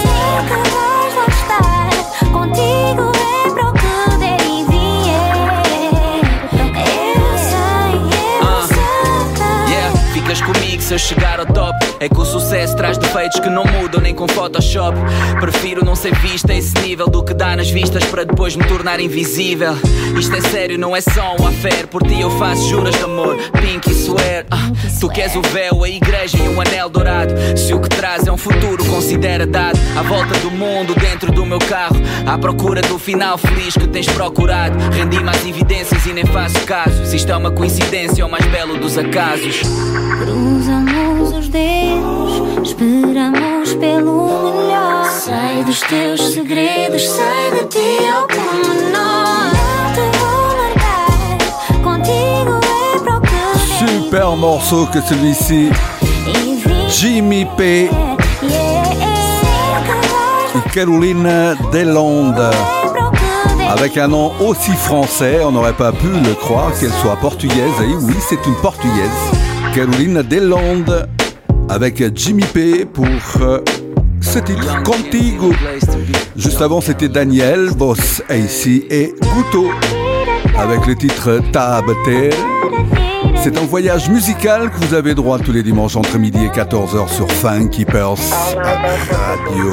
Sei 0.02 0.36
que 0.48 0.58
vais 0.70 1.14
gostar, 1.14 1.90
contigo 2.32 3.04
é 3.16 3.50
para 3.50 3.64
o 3.68 3.72
que 3.72 3.94
der 4.18 4.42
e 4.46 4.64
vier. 4.68 6.22
Eu 6.60 7.28
sei, 7.38 7.92
eu 8.40 8.56
sei. 8.68 9.74
Yeah, 9.74 9.90
ficas 10.12 10.40
comigo 10.42 10.82
se 10.82 10.92
eu 10.94 10.98
chegar 10.98 11.40
ao 11.40 11.46
top. 11.46 11.81
É 12.02 12.08
que 12.08 12.18
o 12.18 12.24
sucesso 12.24 12.74
traz 12.74 12.98
defeitos 12.98 13.38
que 13.38 13.48
não 13.48 13.64
mudam 13.64 14.00
nem 14.00 14.12
com 14.12 14.26
Photoshop. 14.26 14.98
Prefiro 15.38 15.84
não 15.84 15.94
ser 15.94 16.12
vista 16.16 16.52
a 16.52 16.56
esse 16.56 16.76
nível 16.80 17.06
do 17.06 17.22
que 17.22 17.32
dá 17.32 17.54
nas 17.54 17.70
vistas 17.70 18.04
para 18.06 18.24
depois 18.24 18.56
me 18.56 18.64
tornar 18.64 18.98
invisível. 18.98 19.74
Isto 20.18 20.34
é 20.34 20.40
sério, 20.40 20.76
não 20.76 20.96
é 20.96 21.00
só 21.00 21.36
um 21.38 21.46
affair. 21.46 21.86
Por 21.86 22.02
ti 22.02 22.20
eu 22.20 22.28
faço 22.40 22.68
juras 22.68 22.96
de 22.96 23.04
amor, 23.04 23.36
pink 23.52 23.88
e 23.88 23.94
swear. 23.94 24.44
Ah, 24.50 24.72
tu 24.98 25.08
queres 25.08 25.36
o 25.36 25.42
véu, 25.42 25.84
a 25.84 25.88
igreja 25.88 26.38
e 26.38 26.48
um 26.48 26.60
anel 26.60 26.88
dourado. 26.88 27.34
Se 27.56 27.72
o 27.72 27.80
que 27.80 27.88
traz 27.88 28.26
é 28.26 28.32
um 28.32 28.36
futuro, 28.36 28.84
considera 28.86 29.46
dado. 29.46 29.78
À 29.96 30.02
volta 30.02 30.36
do 30.40 30.50
mundo, 30.50 30.96
dentro 30.96 31.30
do 31.30 31.46
meu 31.46 31.60
carro. 31.60 31.94
À 32.26 32.36
procura 32.36 32.82
do 32.82 32.98
final 32.98 33.38
feliz 33.38 33.74
que 33.74 33.86
tens 33.86 34.06
procurado. 34.06 34.76
Rendi-me 34.92 35.30
às 35.30 35.46
evidências 35.46 36.04
e 36.04 36.12
nem 36.12 36.26
faço 36.26 36.58
caso. 36.66 37.06
Se 37.06 37.14
isto 37.14 37.30
é 37.30 37.36
uma 37.36 37.52
coincidência, 37.52 38.22
é 38.22 38.24
o 38.24 38.28
mais 38.28 38.44
belo 38.46 38.76
dos 38.76 38.98
acasos. 38.98 39.60
Os 39.62 40.68
dedos, 41.52 42.66
esperamos 42.66 43.74
pelo 43.74 44.52
melhor. 44.56 45.04
Sei 45.10 45.62
dos 45.64 45.80
teus 45.82 46.32
segredos, 46.32 47.02
sei 47.02 47.50
de 47.52 47.66
ti 47.68 48.06
ao 48.06 48.26
pormenor. 48.26 49.52
Não 49.52 49.92
te 49.92 50.04
vou 50.18 50.46
largar, 50.56 51.84
contigo 51.84 52.58
é 52.64 52.98
para 53.00 53.16
o 53.16 53.20
que 53.20 53.30
der 53.30 54.00
Super 54.00 54.36
morceau 54.36 54.86
que 54.86 55.00
celui-ci. 55.02 55.70
e. 56.26 56.90
Jimmy 56.90 57.46
P. 57.56 57.90
Et 60.54 60.70
Caroline 60.72 61.54
Deslandes. 61.70 62.50
Avec 63.68 63.96
un 63.96 64.08
nom 64.08 64.32
aussi 64.40 64.72
français, 64.72 65.40
on 65.44 65.52
n'aurait 65.52 65.72
pas 65.72 65.92
pu 65.92 66.08
le 66.08 66.34
croire 66.34 66.72
qu'elle 66.78 66.92
soit 66.92 67.16
portugaise. 67.16 67.72
Et 67.80 67.94
oui, 67.94 68.14
c'est 68.28 68.44
une 68.46 68.54
portugaise. 68.56 69.08
Caroline 69.74 70.22
Deslandes 70.22 71.08
avec 71.72 72.04
Jimmy 72.14 72.44
P 72.44 72.84
pour 72.84 73.06
euh, 73.40 73.60
ce 74.20 74.38
titre 74.40 74.82
Contigo. 74.82 75.52
Juste 76.36 76.60
avant, 76.60 76.82
c'était 76.82 77.08
Daniel, 77.08 77.70
Boss 77.70 78.22
AC 78.28 78.66
et 78.90 79.14
Guto 79.34 79.70
avec 80.58 80.86
le 80.86 80.94
titre 80.94 81.40
Tabater. 81.50 82.30
C'est 83.42 83.56
un 83.56 83.64
voyage 83.64 84.10
musical 84.10 84.70
que 84.70 84.84
vous 84.84 84.92
avez 84.92 85.14
droit 85.14 85.38
tous 85.38 85.52
les 85.52 85.62
dimanches 85.62 85.96
entre 85.96 86.18
midi 86.18 86.44
et 86.44 86.48
14h 86.48 87.08
sur 87.08 87.32
Funky 87.32 87.86
Pearls 87.86 88.18
Radio. 89.10 89.70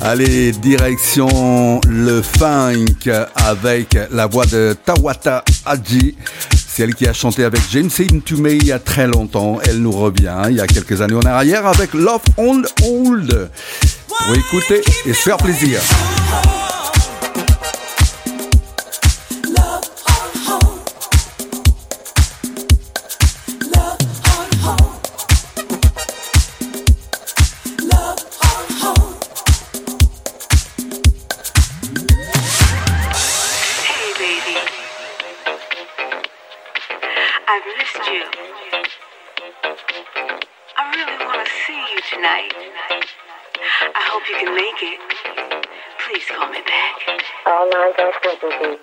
Allez, 0.00 0.52
direction 0.52 1.80
le 1.88 2.22
funk 2.22 3.10
avec 3.34 3.98
la 4.12 4.28
voix 4.28 4.46
de 4.46 4.76
Tawata 4.84 5.42
Haji. 5.66 6.14
C'est 6.78 6.84
elle 6.84 6.94
qui 6.94 7.08
a 7.08 7.12
chanté 7.12 7.42
avec 7.42 7.60
James 7.72 7.90
Intume 7.98 8.46
il 8.52 8.64
y 8.64 8.70
a 8.70 8.78
très 8.78 9.08
longtemps. 9.08 9.58
Elle 9.64 9.78
nous 9.78 9.90
revient 9.90 10.42
il 10.48 10.58
y 10.58 10.60
a 10.60 10.66
quelques 10.68 11.02
années 11.02 11.16
en 11.16 11.26
arrière 11.26 11.66
avec 11.66 11.92
Love 11.92 12.22
on 12.36 12.62
Hold. 12.84 13.50
Vous 14.28 14.34
écoutez 14.34 14.82
et 15.04 15.12
se 15.12 15.22
faire 15.22 15.38
plaisir. 15.38 15.80
Please 46.18 46.36
call 46.36 46.50
me 46.50 46.58
back. 46.66 47.22
All 47.46 47.70
lines 47.70 47.94
are 48.00 48.78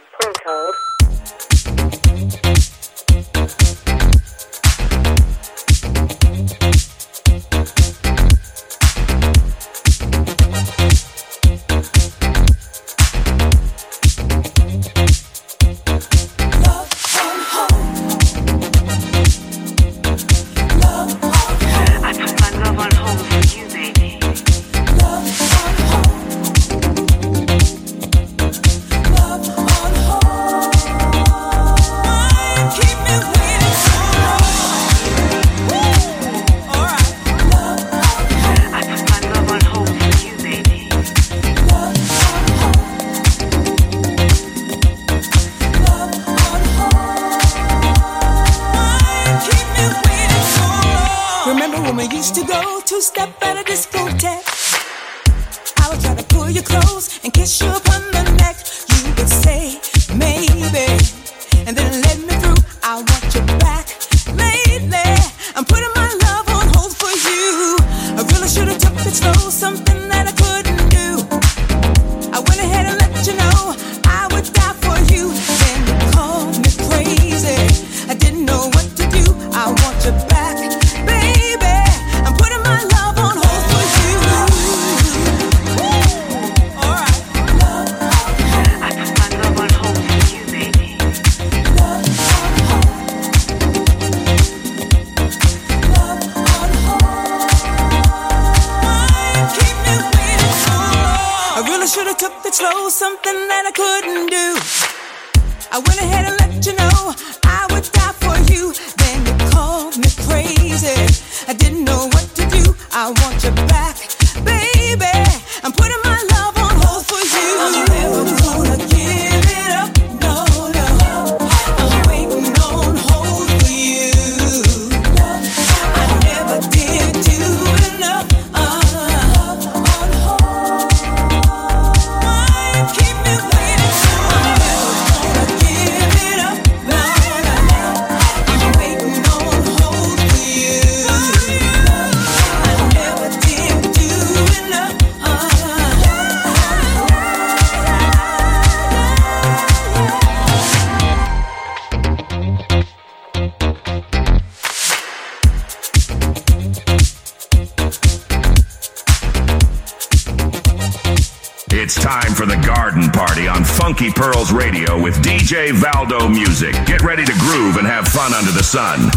sun. 168.76 169.14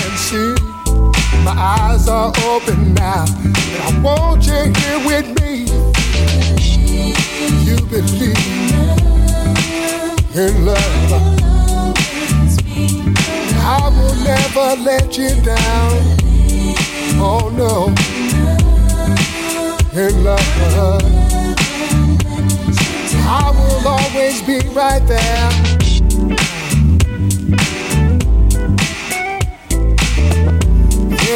Man 0.00 0.16
see. 0.16 0.54
My 1.44 1.54
eyes 1.56 2.08
are 2.08 2.32
open 2.44 2.94
now, 2.94 3.24
and 3.44 3.82
I 3.82 4.00
want 4.02 4.46
you 4.46 4.60
here 4.80 5.00
with 5.06 5.26
me. 5.40 5.52
You 7.66 7.76
believe 7.86 8.36
in 10.34 10.64
love. 10.64 11.12
I 13.62 13.88
will 13.96 14.16
never 14.24 14.82
let 14.82 15.16
you 15.18 15.30
down. 15.42 15.92
Oh 17.22 17.50
no, 17.62 17.88
in 20.00 20.24
love. 20.24 21.02
I 23.32 23.50
will 23.50 23.88
always 23.88 24.42
be 24.42 24.58
right 24.74 25.06
there. 25.06 25.79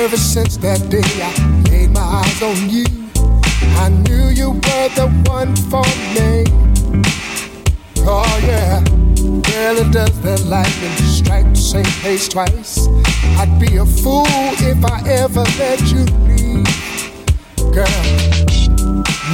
Ever 0.02 0.16
since 0.16 0.56
that 0.56 0.90
day 0.90 1.06
I 1.22 1.70
laid 1.70 1.90
my 1.90 2.00
eyes 2.00 2.42
on 2.42 2.68
you, 2.68 2.84
I 3.78 3.88
knew 3.88 4.28
you 4.28 4.50
were 4.50 4.88
the 4.98 5.06
one 5.30 5.54
for 5.70 5.86
me. 6.12 6.44
Oh 8.04 8.40
yeah, 8.42 8.82
really 9.54 9.88
does 9.92 10.20
that 10.22 10.42
lightning 10.46 10.96
strike 11.06 11.48
the 11.48 11.54
same 11.54 11.92
place 12.02 12.28
twice? 12.28 12.88
I'd 13.38 13.56
be 13.60 13.76
a 13.76 13.86
fool 13.86 14.26
if 14.58 14.84
I 14.84 15.00
ever 15.08 15.44
let 15.62 15.80
you 15.92 16.04
leave, 16.26 16.66
girl. 17.72 18.04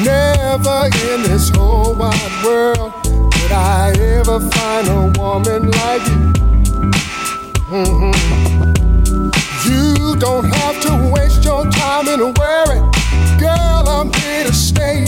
Never 0.05 0.91
in 1.09 1.23
this 1.23 1.49
whole 1.57 1.95
wide 1.95 2.45
world 2.45 2.93
would 3.07 3.53
I 3.53 3.93
ever 3.99 4.39
find 4.51 4.89
a 4.89 5.13
woman 5.19 5.71
like 5.71 6.07
you. 6.07 6.33
Mhm. 7.73 8.60
You 9.65 10.17
don't 10.17 10.45
have 10.45 10.81
to 10.83 11.13
waste 11.15 11.45
your 11.45 11.65
time 11.71 12.09
in 12.09 12.21
a 12.21 12.33
worry. 12.41 12.81
Girl, 13.39 13.85
I'm 13.89 14.13
here 14.15 14.45
to 14.45 14.53
stay. 14.55 15.05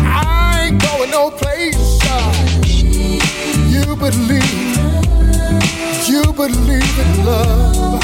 I 0.00 0.68
ain't 0.68 0.82
going 0.82 1.10
no 1.10 1.30
place. 1.30 1.98
uh, 2.04 2.32
You 3.68 3.94
believe, 3.96 4.76
you 6.08 6.22
believe 6.32 6.98
in 7.04 7.24
love. 7.24 8.02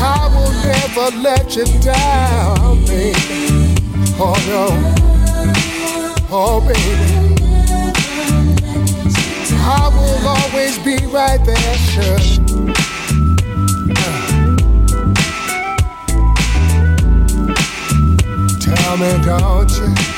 I 0.00 0.28
will 0.34 0.52
never 0.66 1.16
let 1.22 1.54
you 1.56 1.64
down, 1.80 2.84
baby. 2.86 3.76
Oh 4.20 4.36
no, 4.48 4.66
oh 6.30 6.60
baby. 6.60 7.36
I 9.60 9.88
will 9.94 10.28
always 10.28 10.78
be 10.78 10.96
right 11.06 11.44
there, 11.44 11.74
sure. 11.92 12.67
come 18.88 19.22
don't 19.22 19.70
you. 19.80 20.17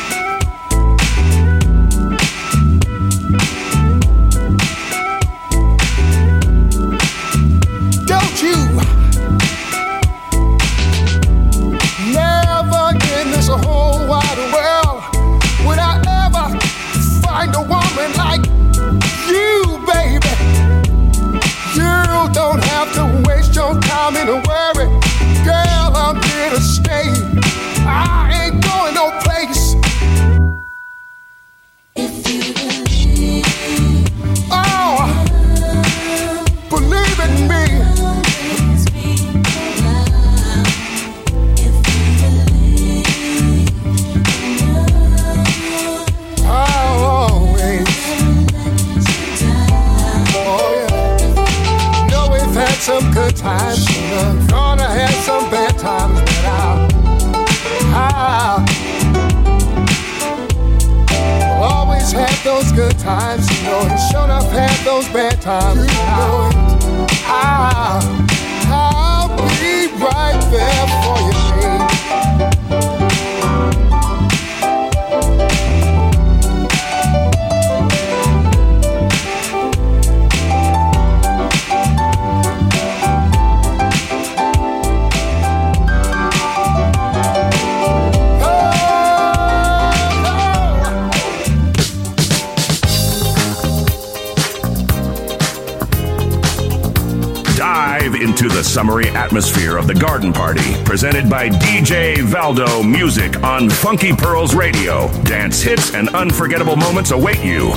DJ 102.50 102.56
Valdo 102.56 102.82
Music 102.82 103.42
on 103.42 103.70
Funky 103.70 104.12
Pearls 104.12 104.54
Radio. 104.54 105.08
Dance 105.22 105.62
hits 105.62 105.94
and 105.94 106.08
unforgettable 106.10 106.76
moments 106.76 107.10
await 107.12 107.42
you. 107.44 107.72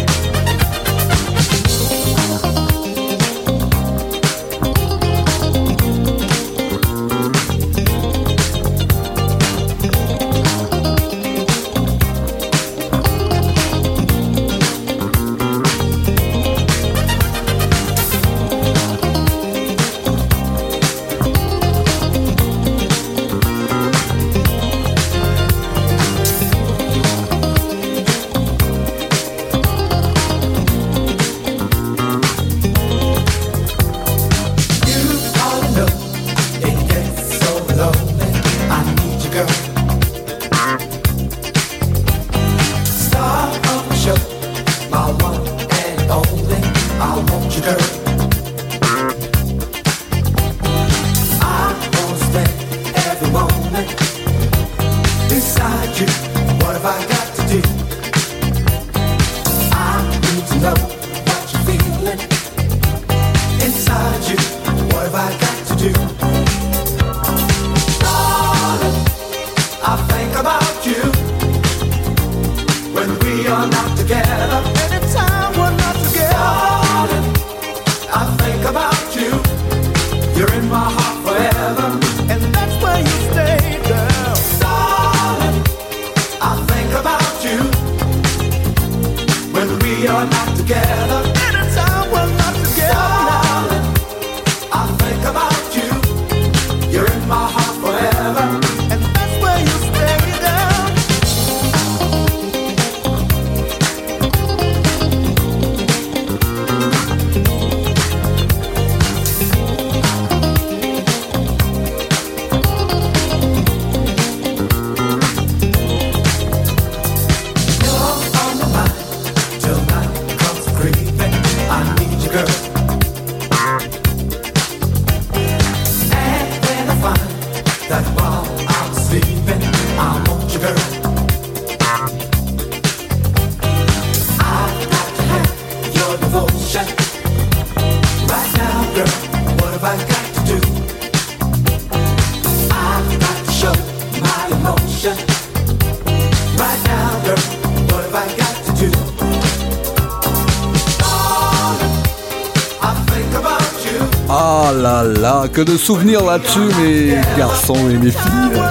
Que 155.54 155.62
de 155.62 155.78
souvenirs 155.78 156.24
là-dessus, 156.24 156.60
mes 156.82 157.16
garçons 157.38 157.90
et 157.90 157.98
mes 157.98 158.10
filles. 158.10 158.62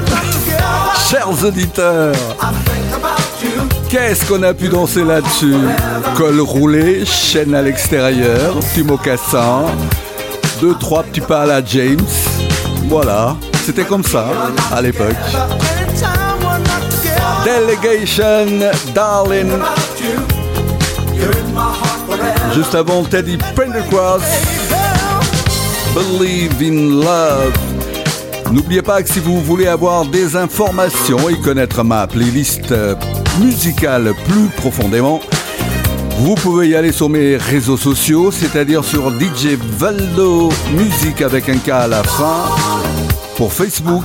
Chers 1.09 1.45
auditeurs, 1.45 2.15
qu'est-ce 3.89 4.27
qu'on 4.27 4.43
a 4.43 4.53
pu 4.53 4.69
danser 4.69 5.05
là-dessus? 5.05 5.55
Col 6.17 6.41
roulé, 6.41 7.05
chaîne 7.05 7.55
à 7.55 7.63
l'extérieur, 7.63 8.59
petit 8.59 8.83
mocassin, 8.83 9.63
deux, 10.61 10.75
trois 10.75 11.05
petits 11.05 11.21
pas 11.21 11.43
à 11.43 11.47
la 11.47 11.65
James. 11.65 12.01
Voilà, 12.89 13.37
c'était 13.65 13.85
comme 13.85 14.05
ça 14.05 14.27
à 14.75 14.83
l'époque. 14.83 15.17
Delegation, 17.45 18.71
Darling. 18.93 19.53
Juste 22.55 22.75
avant 22.75 23.05
Teddy 23.05 23.39
Pendercross, 23.55 24.23
Believe 25.95 26.63
in 26.63 27.01
Love. 27.01 27.53
N'oubliez 28.51 28.83
pas 28.83 29.03
que 29.03 29.09
si 29.11 29.19
vous 29.19 29.41
voulez 29.41 29.67
avoir 29.67 30.07
des 30.07 30.37
informations 30.37 31.29
et 31.29 31.39
connaître 31.39 31.85
ma 31.85 32.07
playlist 32.07 32.73
euh, 32.73 32.95
musicale 33.41 34.15
plus 34.27 34.49
profondément, 34.57 35.21
vous 36.19 36.35
pouvez 36.35 36.69
y 36.69 36.75
aller 36.75 36.93
sur 36.93 37.09
mes 37.09 37.37
réseaux 37.37 37.77
sociaux, 37.77 38.31
c'est-à-dire 38.31 38.85
sur 38.85 39.11
DJ 39.11 39.59
Valdo 39.79 40.51
Musique 40.75 41.21
avec 41.21 41.49
un 41.49 41.59
K 41.59 41.71
à 41.71 41.89
la 41.89 42.03
fin, 42.03 42.45
pour 43.37 43.53
Facebook 43.53 44.05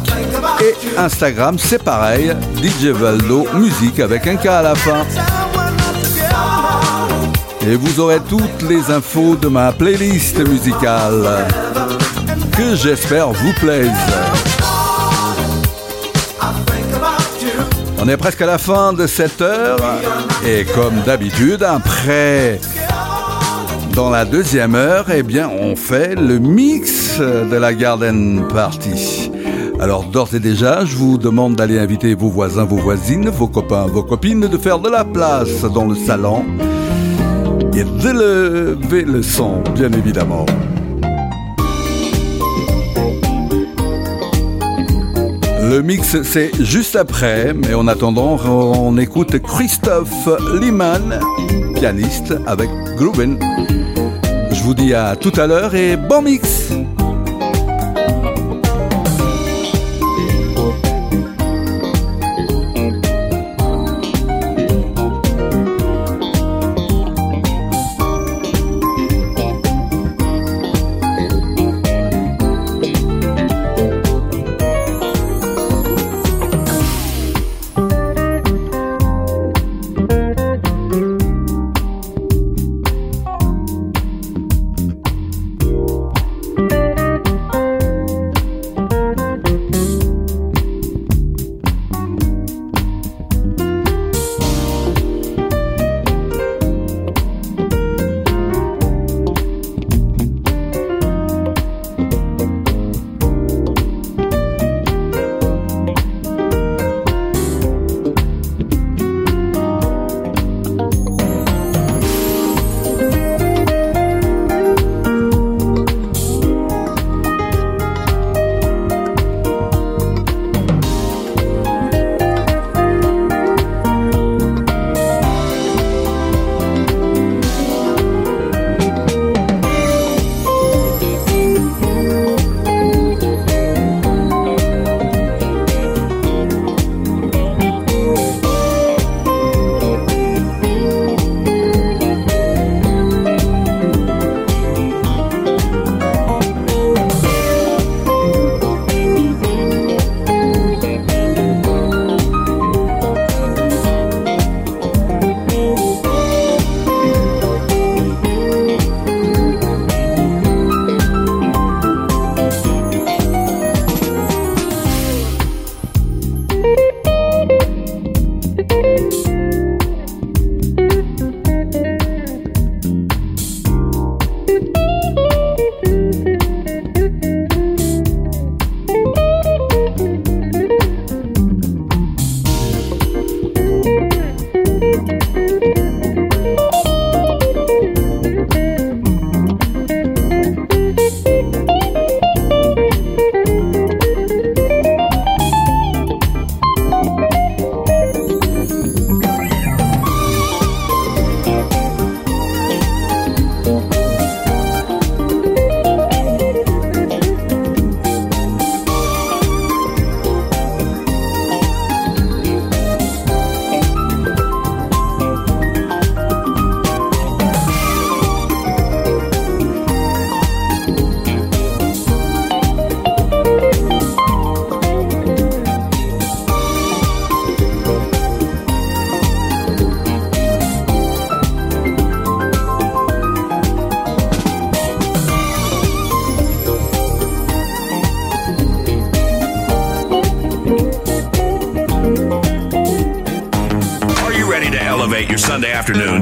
et 0.61 0.97
Instagram, 0.97 1.57
c'est 1.59 1.83
pareil, 1.83 2.35
DJ 2.61 2.87
Valdo 2.87 3.45
Musique 3.55 3.99
avec 3.99 4.27
un 4.27 4.35
K 4.35 4.47
à 4.47 4.61
la 4.61 4.75
fin. 4.75 5.05
Et 7.69 7.75
vous 7.75 7.99
aurez 7.99 8.21
toutes 8.29 8.61
les 8.69 8.91
infos 8.91 9.35
de 9.35 9.49
ma 9.49 9.73
playlist 9.73 10.39
musicale, 10.47 11.45
que 12.55 12.75
j'espère 12.77 13.33
vous 13.33 13.51
plaise. 13.59 13.91
On 17.99 18.07
est 18.07 18.15
presque 18.15 18.41
à 18.41 18.45
la 18.45 18.57
fin 18.57 18.93
de 18.93 19.05
cette 19.05 19.41
heure 19.41 19.79
et 20.45 20.63
comme 20.63 21.01
d'habitude, 21.05 21.61
après, 21.61 22.61
dans 23.93 24.11
la 24.11 24.23
deuxième 24.23 24.75
heure, 24.75 25.07
eh 25.13 25.21
bien, 25.21 25.49
on 25.49 25.75
fait 25.75 26.15
le 26.15 26.39
mix 26.39 27.19
de 27.19 27.57
la 27.57 27.73
Garden 27.73 28.47
Party. 28.47 29.29
Alors 29.81 30.05
d'ores 30.05 30.33
et 30.33 30.39
déjà, 30.39 30.85
je 30.85 30.95
vous 30.95 31.17
demande 31.17 31.57
d'aller 31.57 31.79
inviter 31.79 32.15
vos 32.15 32.29
voisins, 32.29 32.63
vos 32.63 32.77
voisines, 32.77 33.29
vos 33.29 33.49
copains, 33.49 33.87
vos 33.87 34.03
copines, 34.03 34.47
de 34.47 34.57
faire 34.57 34.79
de 34.79 34.89
la 34.89 35.03
place 35.03 35.63
dans 35.63 35.85
le 35.85 35.95
salon 35.95 36.45
et 37.77 37.83
d'élever 37.83 39.03
le 39.03 39.21
son, 39.21 39.61
bien 39.75 39.91
évidemment. 39.91 40.47
Le 45.61 45.81
mix, 45.81 46.21
c'est 46.23 46.51
juste 46.63 46.95
après, 46.95 47.53
mais 47.53 47.75
en 47.75 47.87
attendant, 47.87 48.39
on 48.45 48.97
écoute 48.97 49.37
Christophe 49.39 50.27
Liman, 50.59 51.19
pianiste 51.75 52.33
avec 52.47 52.69
Grooven. 52.95 53.37
Je 54.51 54.63
vous 54.63 54.73
dis 54.73 54.95
à 54.95 55.15
tout 55.15 55.33
à 55.37 55.45
l'heure 55.45 55.75
et 55.75 55.97
bon 55.97 56.23
mix! 56.23 56.71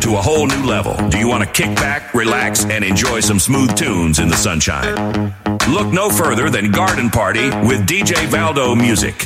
To 0.05 0.17
a 0.17 0.21
whole 0.21 0.45
new 0.45 0.63
level? 0.63 0.95
Do 1.09 1.17
you 1.17 1.27
want 1.27 1.43
to 1.43 1.49
kick 1.49 1.75
back, 1.77 2.13
relax, 2.13 2.63
and 2.65 2.83
enjoy 2.83 3.21
some 3.21 3.39
smooth 3.39 3.75
tunes 3.75 4.19
in 4.19 4.27
the 4.27 4.35
sunshine? 4.35 5.33
Look 5.67 5.91
no 5.91 6.11
further 6.11 6.51
than 6.51 6.69
Garden 6.69 7.09
Party 7.09 7.49
with 7.65 7.87
DJ 7.87 8.27
Valdo 8.27 8.77
Music. 8.77 9.25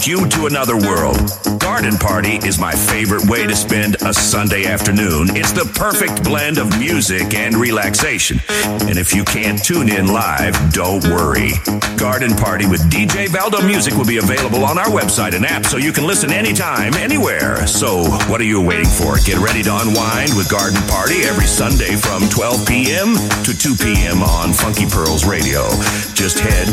you 0.07 0.27
to 0.27 0.45
another 0.45 0.77
world. 0.77 1.17
Garden 1.59 1.97
Party 1.97 2.35
is 2.47 2.57
my 2.57 2.71
favorite 2.71 3.27
way 3.29 3.45
to 3.45 3.55
spend 3.55 3.95
a 4.01 4.13
Sunday 4.13 4.65
afternoon. 4.65 5.35
It's 5.35 5.51
the 5.51 5.65
perfect 5.75 6.23
blend 6.23 6.57
of 6.57 6.77
music 6.79 7.33
and 7.33 7.55
relaxation. 7.55 8.39
And 8.87 8.97
if 8.97 9.13
you 9.13 9.23
can't 9.23 9.61
tune 9.63 9.89
in 9.89 10.07
live, 10.07 10.55
don't 10.73 11.03
worry. 11.05 11.51
Garden 11.97 12.35
Party 12.35 12.65
with 12.65 12.81
DJ 12.89 13.27
Valdo 13.27 13.65
Music 13.65 13.93
will 13.93 14.05
be 14.05 14.17
available 14.17 14.65
on 14.65 14.77
our 14.77 14.87
website 14.87 15.35
and 15.35 15.45
app 15.45 15.65
so 15.65 15.77
you 15.77 15.91
can 15.91 16.07
listen 16.07 16.31
anytime, 16.31 16.93
anywhere. 16.95 17.67
So, 17.67 18.03
what 18.25 18.41
are 18.41 18.49
you 18.49 18.61
waiting 18.61 18.89
for? 18.89 19.17
Get 19.25 19.37
ready 19.37 19.61
to 19.63 19.75
unwind 19.75 20.33
with 20.35 20.49
Garden 20.49 20.81
Party 20.87 21.21
every 21.23 21.45
Sunday 21.45 21.95
from 21.95 22.27
12 22.29 22.67
p.m. 22.67 23.15
to 23.45 23.53
2 23.53 23.75
p.m. 23.75 24.23
on 24.23 24.51
Funky 24.53 24.85
Pearls 24.87 25.25
Radio. 25.25 25.69
Just 26.17 26.39
head 26.39 26.67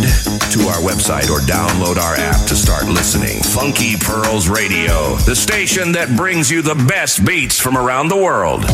to 0.53 0.61
our 0.69 0.81
website 0.81 1.29
or 1.29 1.41
download 1.45 1.99
our 1.99 2.15
app 2.17 2.47
to 2.47 2.57
start 2.57 2.87
listening. 2.87 3.18
Funky 3.27 3.97
Pearls 3.97 4.49
Radio, 4.49 5.17
the 5.17 5.35
station 5.35 5.93
that 5.93 6.17
brings 6.17 6.49
you 6.51 6.63
the 6.63 6.77
best 6.77 7.25
beats 7.25 7.59
from 7.59 7.77
around 7.77 8.09
the 8.09 8.17
world. 8.17 8.65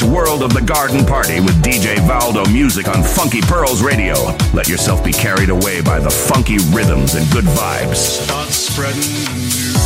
To 0.00 0.06
world 0.06 0.42
of 0.42 0.52
the 0.52 0.60
garden 0.60 1.06
party 1.06 1.40
with 1.40 1.54
DJ 1.62 1.96
Valdo 2.06 2.44
Music 2.52 2.86
on 2.88 3.02
Funky 3.02 3.40
Pearls 3.40 3.82
Radio. 3.82 4.14
Let 4.52 4.68
yourself 4.68 5.02
be 5.02 5.12
carried 5.12 5.48
away 5.48 5.80
by 5.80 5.98
the 5.98 6.10
funky 6.10 6.58
rhythms 6.70 7.14
and 7.14 7.30
good 7.30 7.44
vibes. 7.44 7.96
Start 7.96 8.48
spreading 8.48 9.00
the 9.00 9.30
news. 9.32 9.76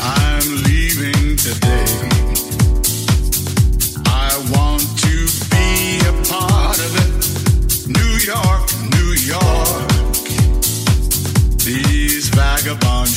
I'm 0.00 0.62
leaving 0.64 1.36
today. 1.36 1.84
I 4.06 4.34
want 4.50 4.82
to 5.04 5.28
be 5.54 6.00
a 6.08 6.12
part 6.26 6.78
of 6.78 6.90
it. 6.98 7.10
New 7.86 8.18
York, 8.26 8.70
New 8.90 9.12
York. 9.22 9.88
These 11.62 12.28
vagabond 12.30 13.10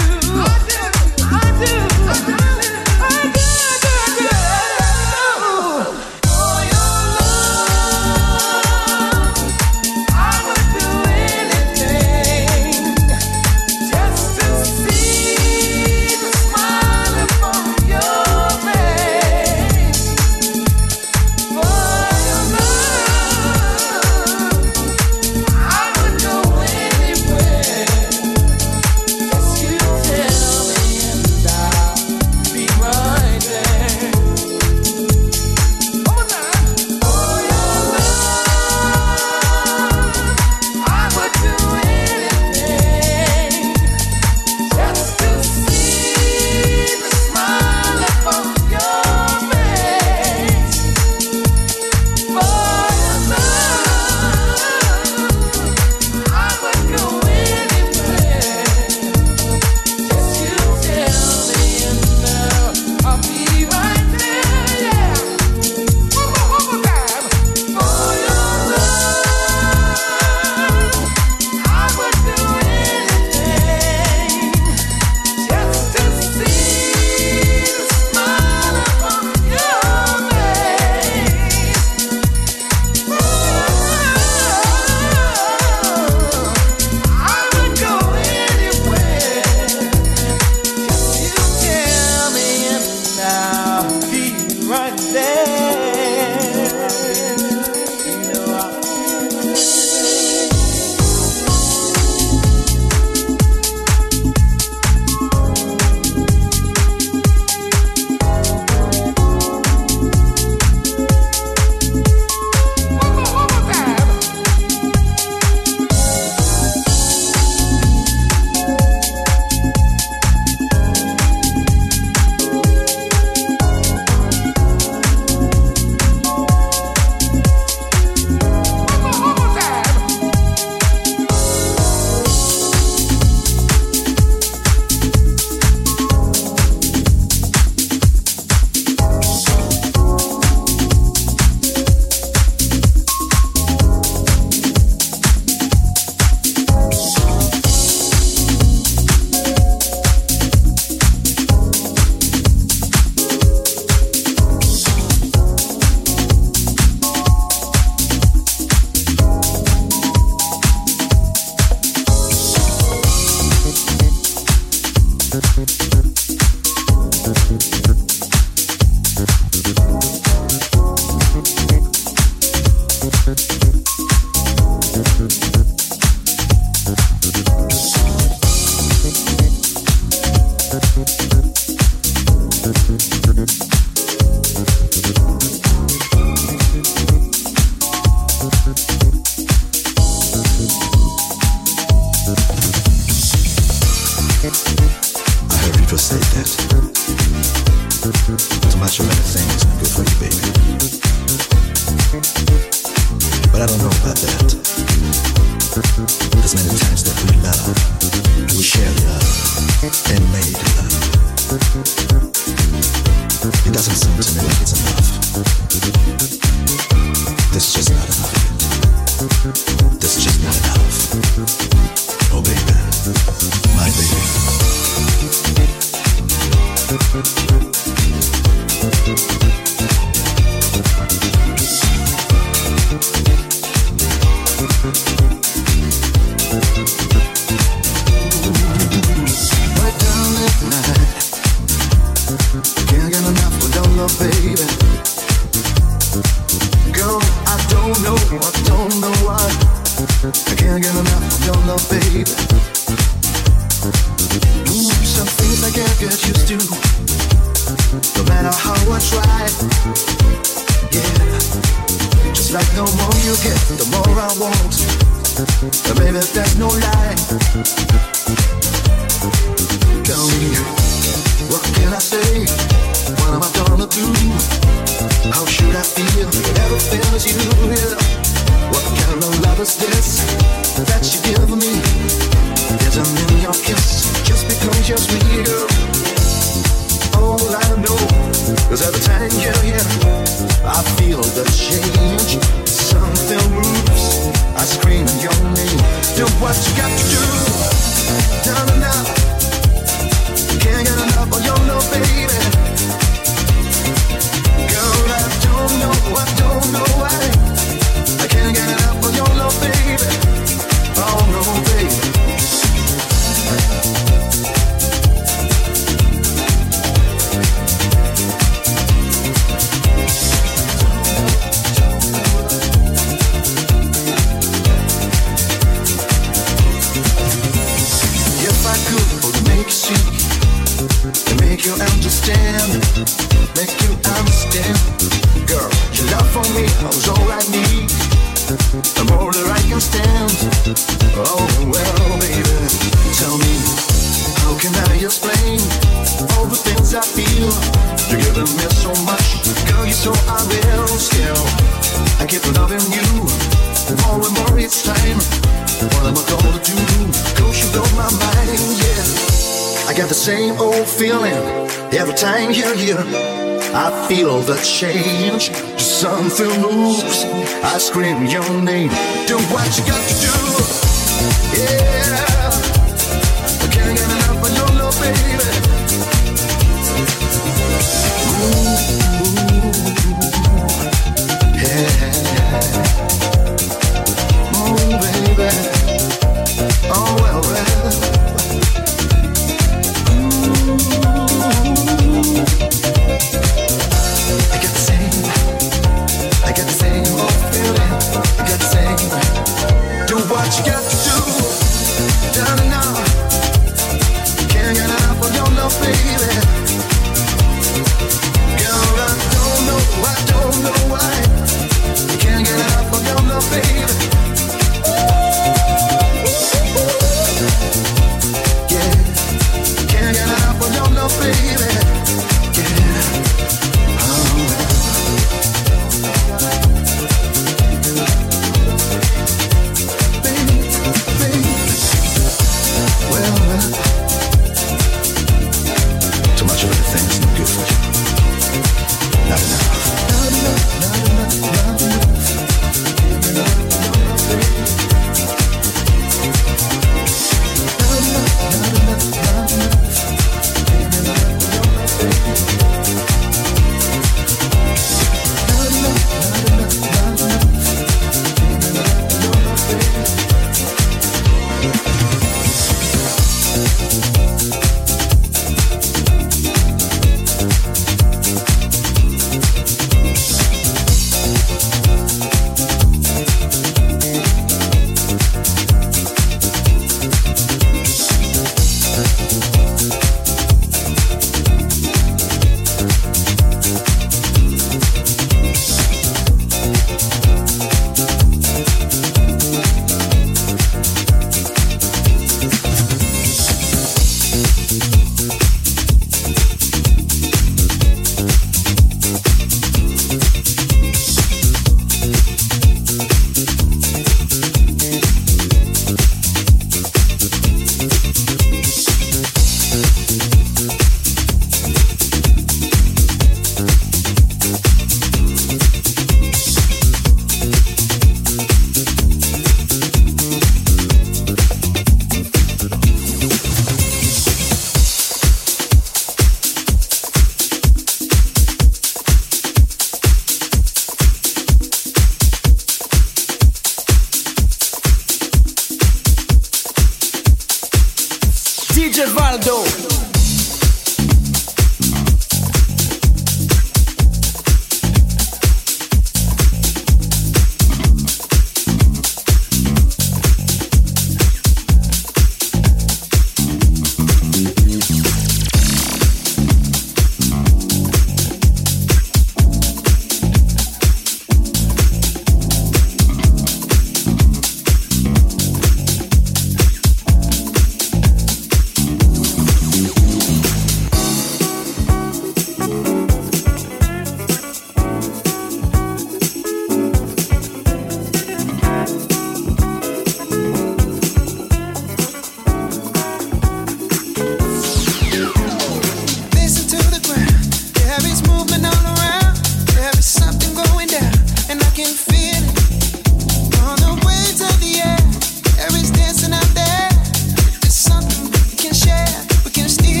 you 599.61 599.69
still 599.69 600.00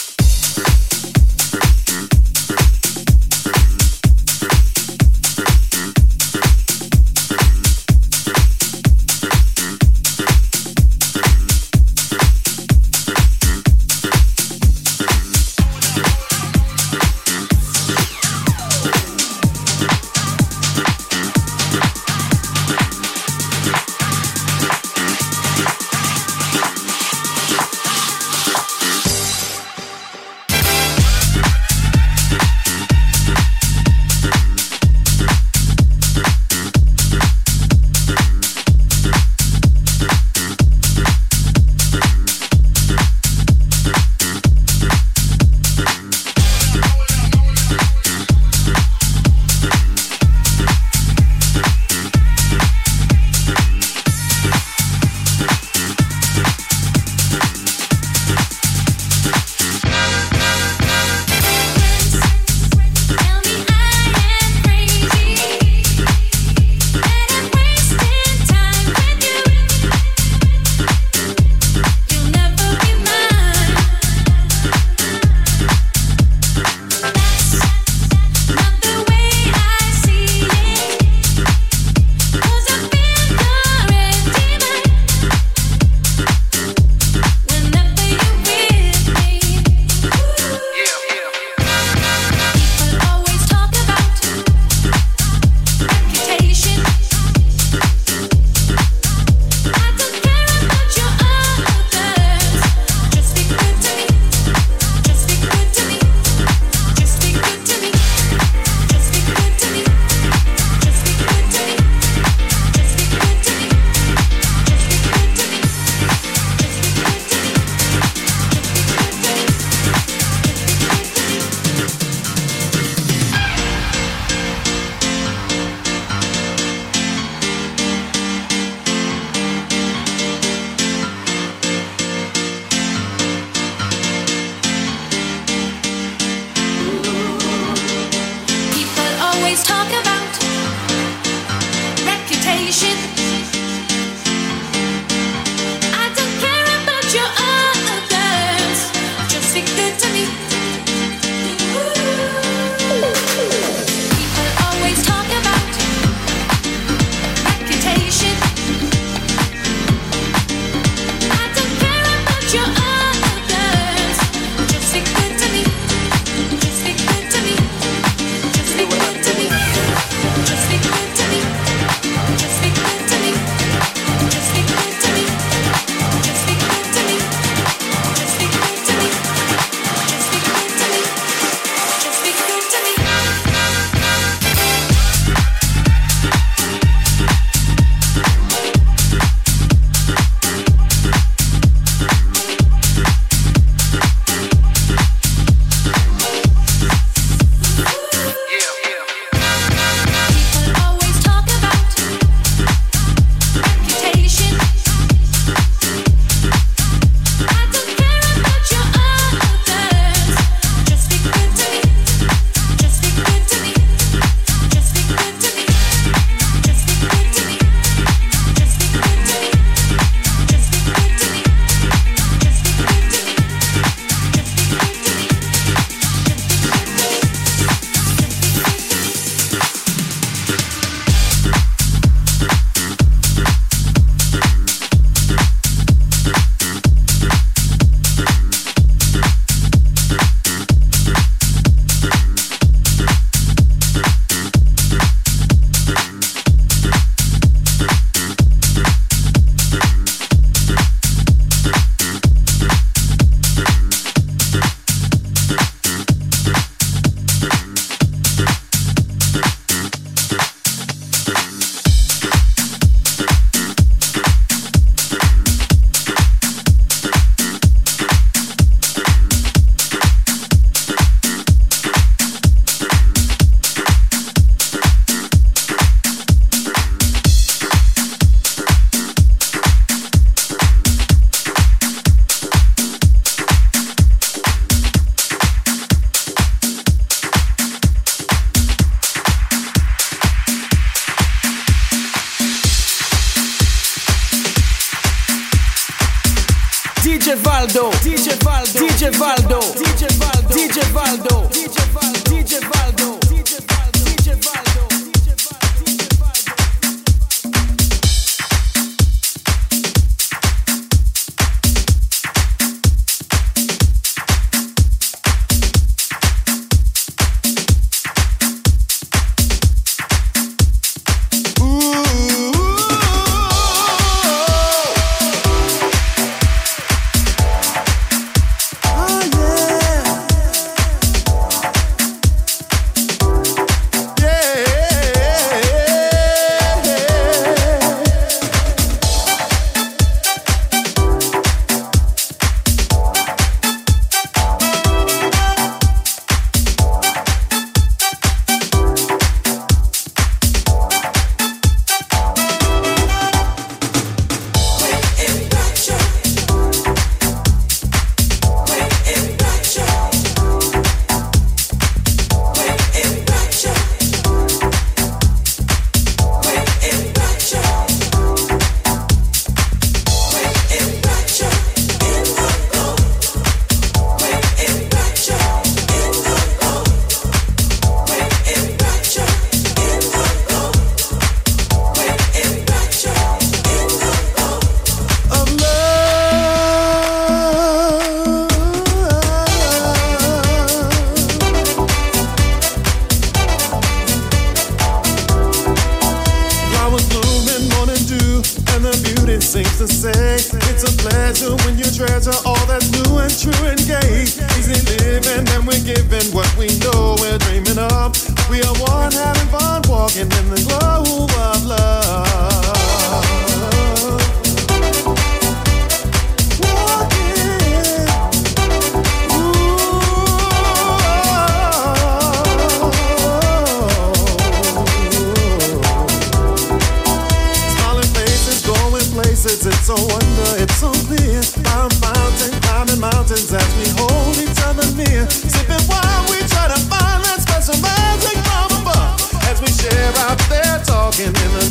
it's 430.57 430.75
so 430.75 430.91
clear. 431.07 431.39
Our 431.75 431.87
mountain 432.03 432.53
climbing 432.65 432.99
mountains 432.99 433.51
as 433.53 433.71
we 433.79 433.87
hold 433.95 434.35
each 434.37 434.59
other 434.67 434.87
near. 434.99 435.29
Sipping 435.29 435.85
wine, 435.87 436.23
we 436.27 436.43
try 436.51 436.67
to 436.67 436.79
find 436.91 437.23
that 437.23 437.39
special 437.39 437.77
magic 437.79 438.37
from 438.47 438.83
above. 438.83 439.15
As 439.47 439.61
we 439.61 439.71
share 439.71 440.11
out 440.27 440.39
there 440.51 440.79
talking 440.83 441.31
in 441.31 441.51
the 441.55 441.70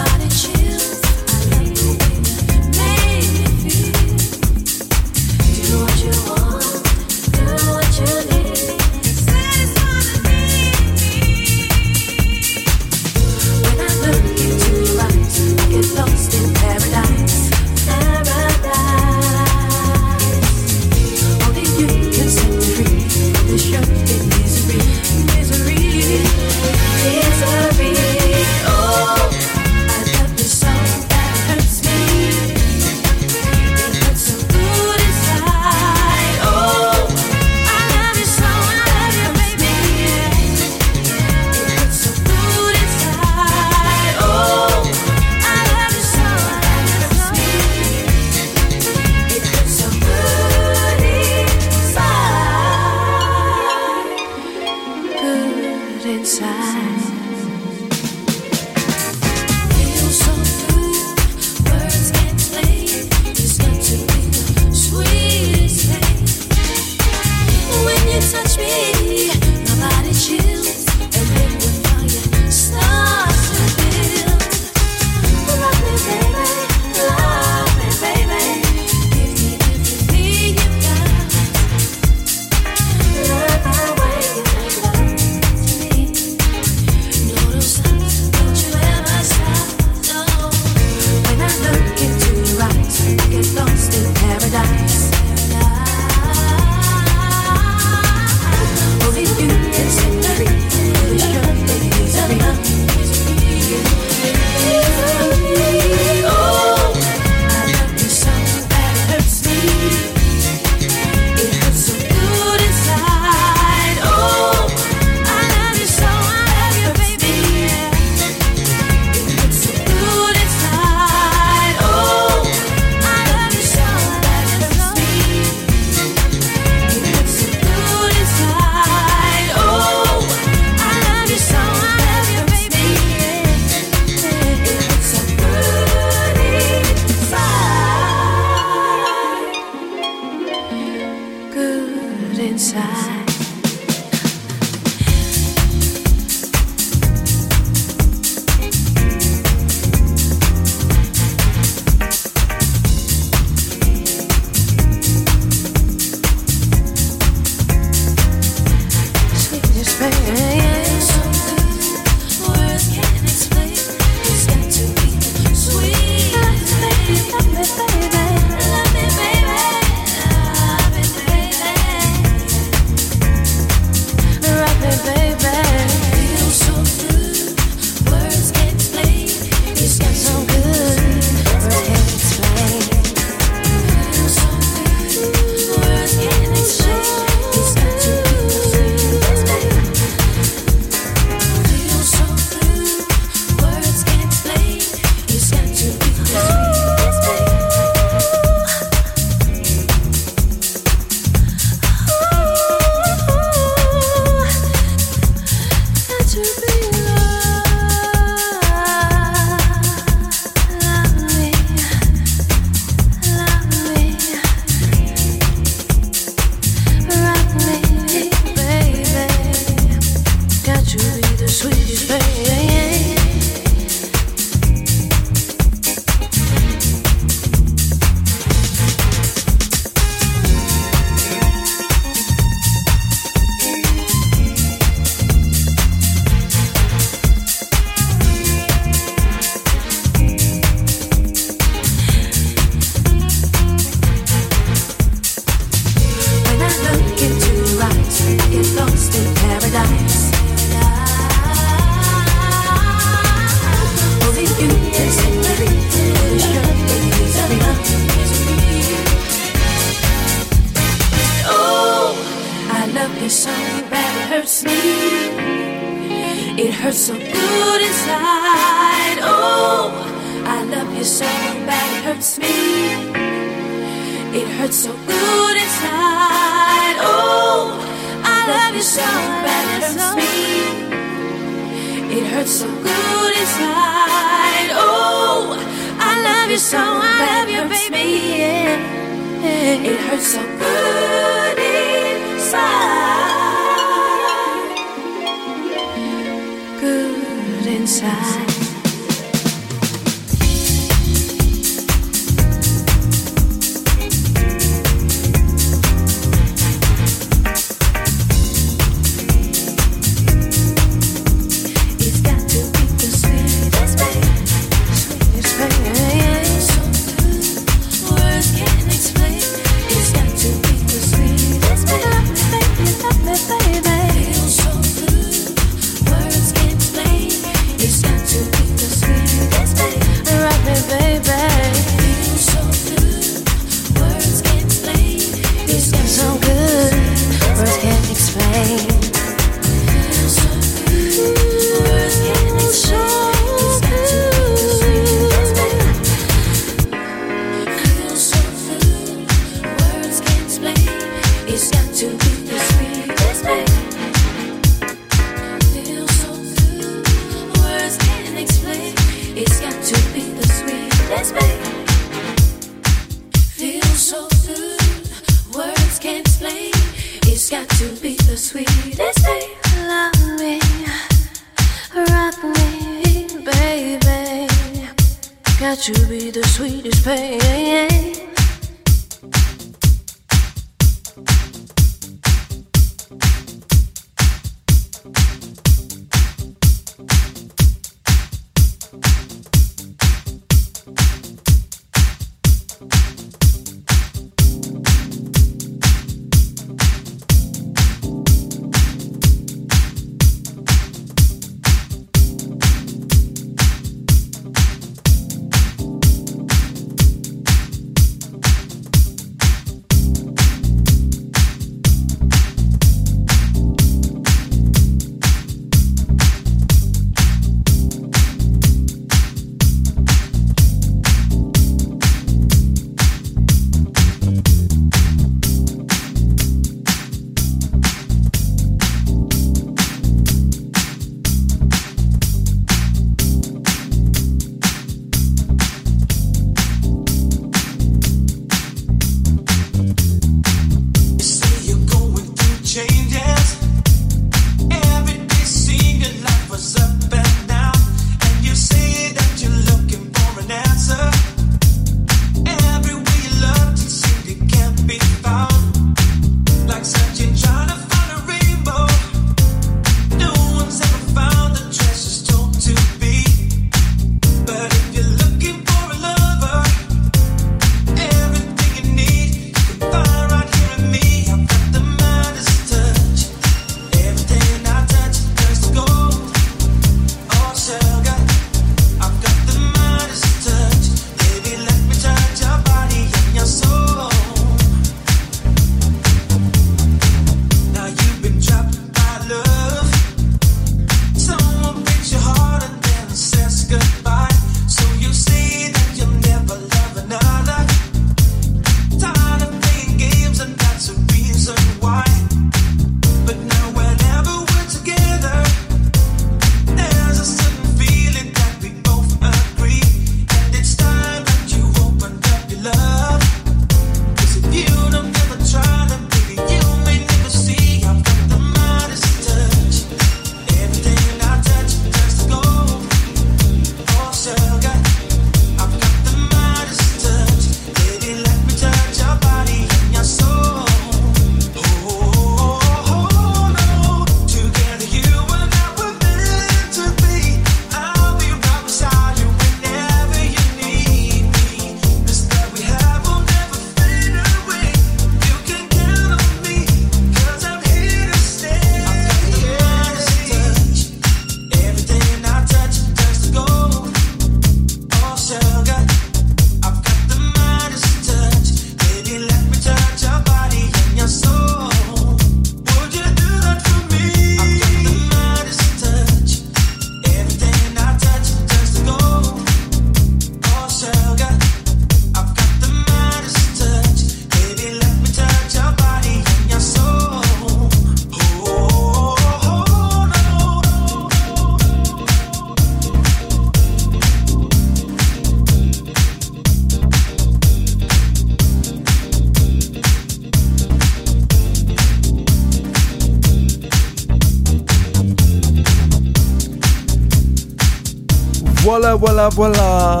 Voilà, 599.04 599.28
voilà. 599.30 600.00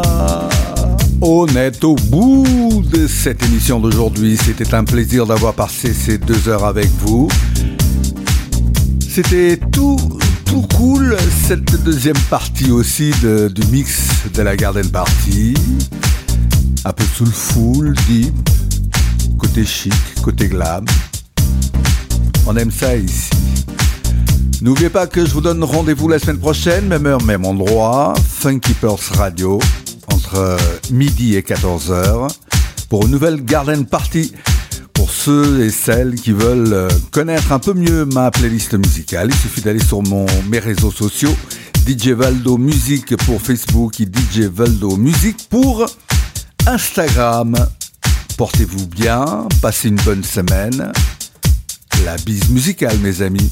On 1.20 1.48
est 1.56 1.82
au 1.82 1.96
bout 1.96 2.84
de 2.88 3.08
cette 3.08 3.44
émission 3.46 3.80
d'aujourd'hui. 3.80 4.38
C'était 4.40 4.76
un 4.76 4.84
plaisir 4.84 5.26
d'avoir 5.26 5.54
passé 5.54 5.92
ces 5.92 6.18
deux 6.18 6.48
heures 6.48 6.64
avec 6.64 6.86
vous. 7.00 7.26
C'était 9.00 9.58
tout, 9.72 9.98
tout 10.44 10.64
cool 10.76 11.16
cette 11.48 11.82
deuxième 11.82 12.18
partie 12.30 12.70
aussi 12.70 13.10
du 13.20 13.66
mix 13.72 14.08
de 14.32 14.42
la 14.42 14.54
Garden 14.54 14.88
Party. 14.88 15.54
Un 16.84 16.92
peu 16.92 17.04
soulful, 17.16 17.94
deep, 18.06 18.32
côté 19.36 19.64
chic, 19.64 19.92
côté 20.22 20.46
glam. 20.46 20.84
On 22.46 22.56
aime 22.56 22.70
ça 22.70 22.94
ici. 22.94 23.30
N'oubliez 24.62 24.90
pas 24.90 25.08
que 25.08 25.26
je 25.26 25.32
vous 25.32 25.40
donne 25.40 25.64
rendez-vous 25.64 26.06
la 26.06 26.20
semaine 26.20 26.38
prochaine, 26.38 26.86
même 26.86 27.04
heure, 27.04 27.20
même 27.24 27.44
endroit, 27.44 28.14
Funky 28.28 28.76
Radio, 29.10 29.58
entre 30.06 30.56
midi 30.92 31.34
et 31.34 31.40
14h, 31.40 32.28
pour 32.88 33.04
une 33.04 33.10
nouvelle 33.10 33.44
Garden 33.44 33.84
Party. 33.84 34.32
Pour 34.92 35.10
ceux 35.10 35.64
et 35.64 35.70
celles 35.70 36.14
qui 36.14 36.30
veulent 36.30 36.74
euh, 36.74 36.88
connaître 37.10 37.50
un 37.50 37.58
peu 37.58 37.74
mieux 37.74 38.04
ma 38.04 38.30
playlist 38.30 38.74
musicale, 38.74 39.30
il 39.32 39.34
suffit 39.34 39.62
d'aller 39.62 39.82
sur 39.82 40.00
mon, 40.00 40.26
mes 40.48 40.60
réseaux 40.60 40.92
sociaux, 40.92 41.34
DJ 41.84 42.10
Valdo 42.10 42.56
Music 42.56 43.16
pour 43.26 43.42
Facebook 43.42 44.00
et 44.00 44.04
DJ 44.04 44.42
Valdo 44.42 44.96
Music 44.96 45.48
pour 45.50 45.86
Instagram. 46.66 47.56
Portez-vous 48.36 48.86
bien, 48.86 49.48
passez 49.60 49.88
une 49.88 50.00
bonne 50.04 50.22
semaine. 50.22 50.92
La 52.04 52.16
bise 52.18 52.48
musicale, 52.48 52.96
mes 52.98 53.22
amis. 53.22 53.50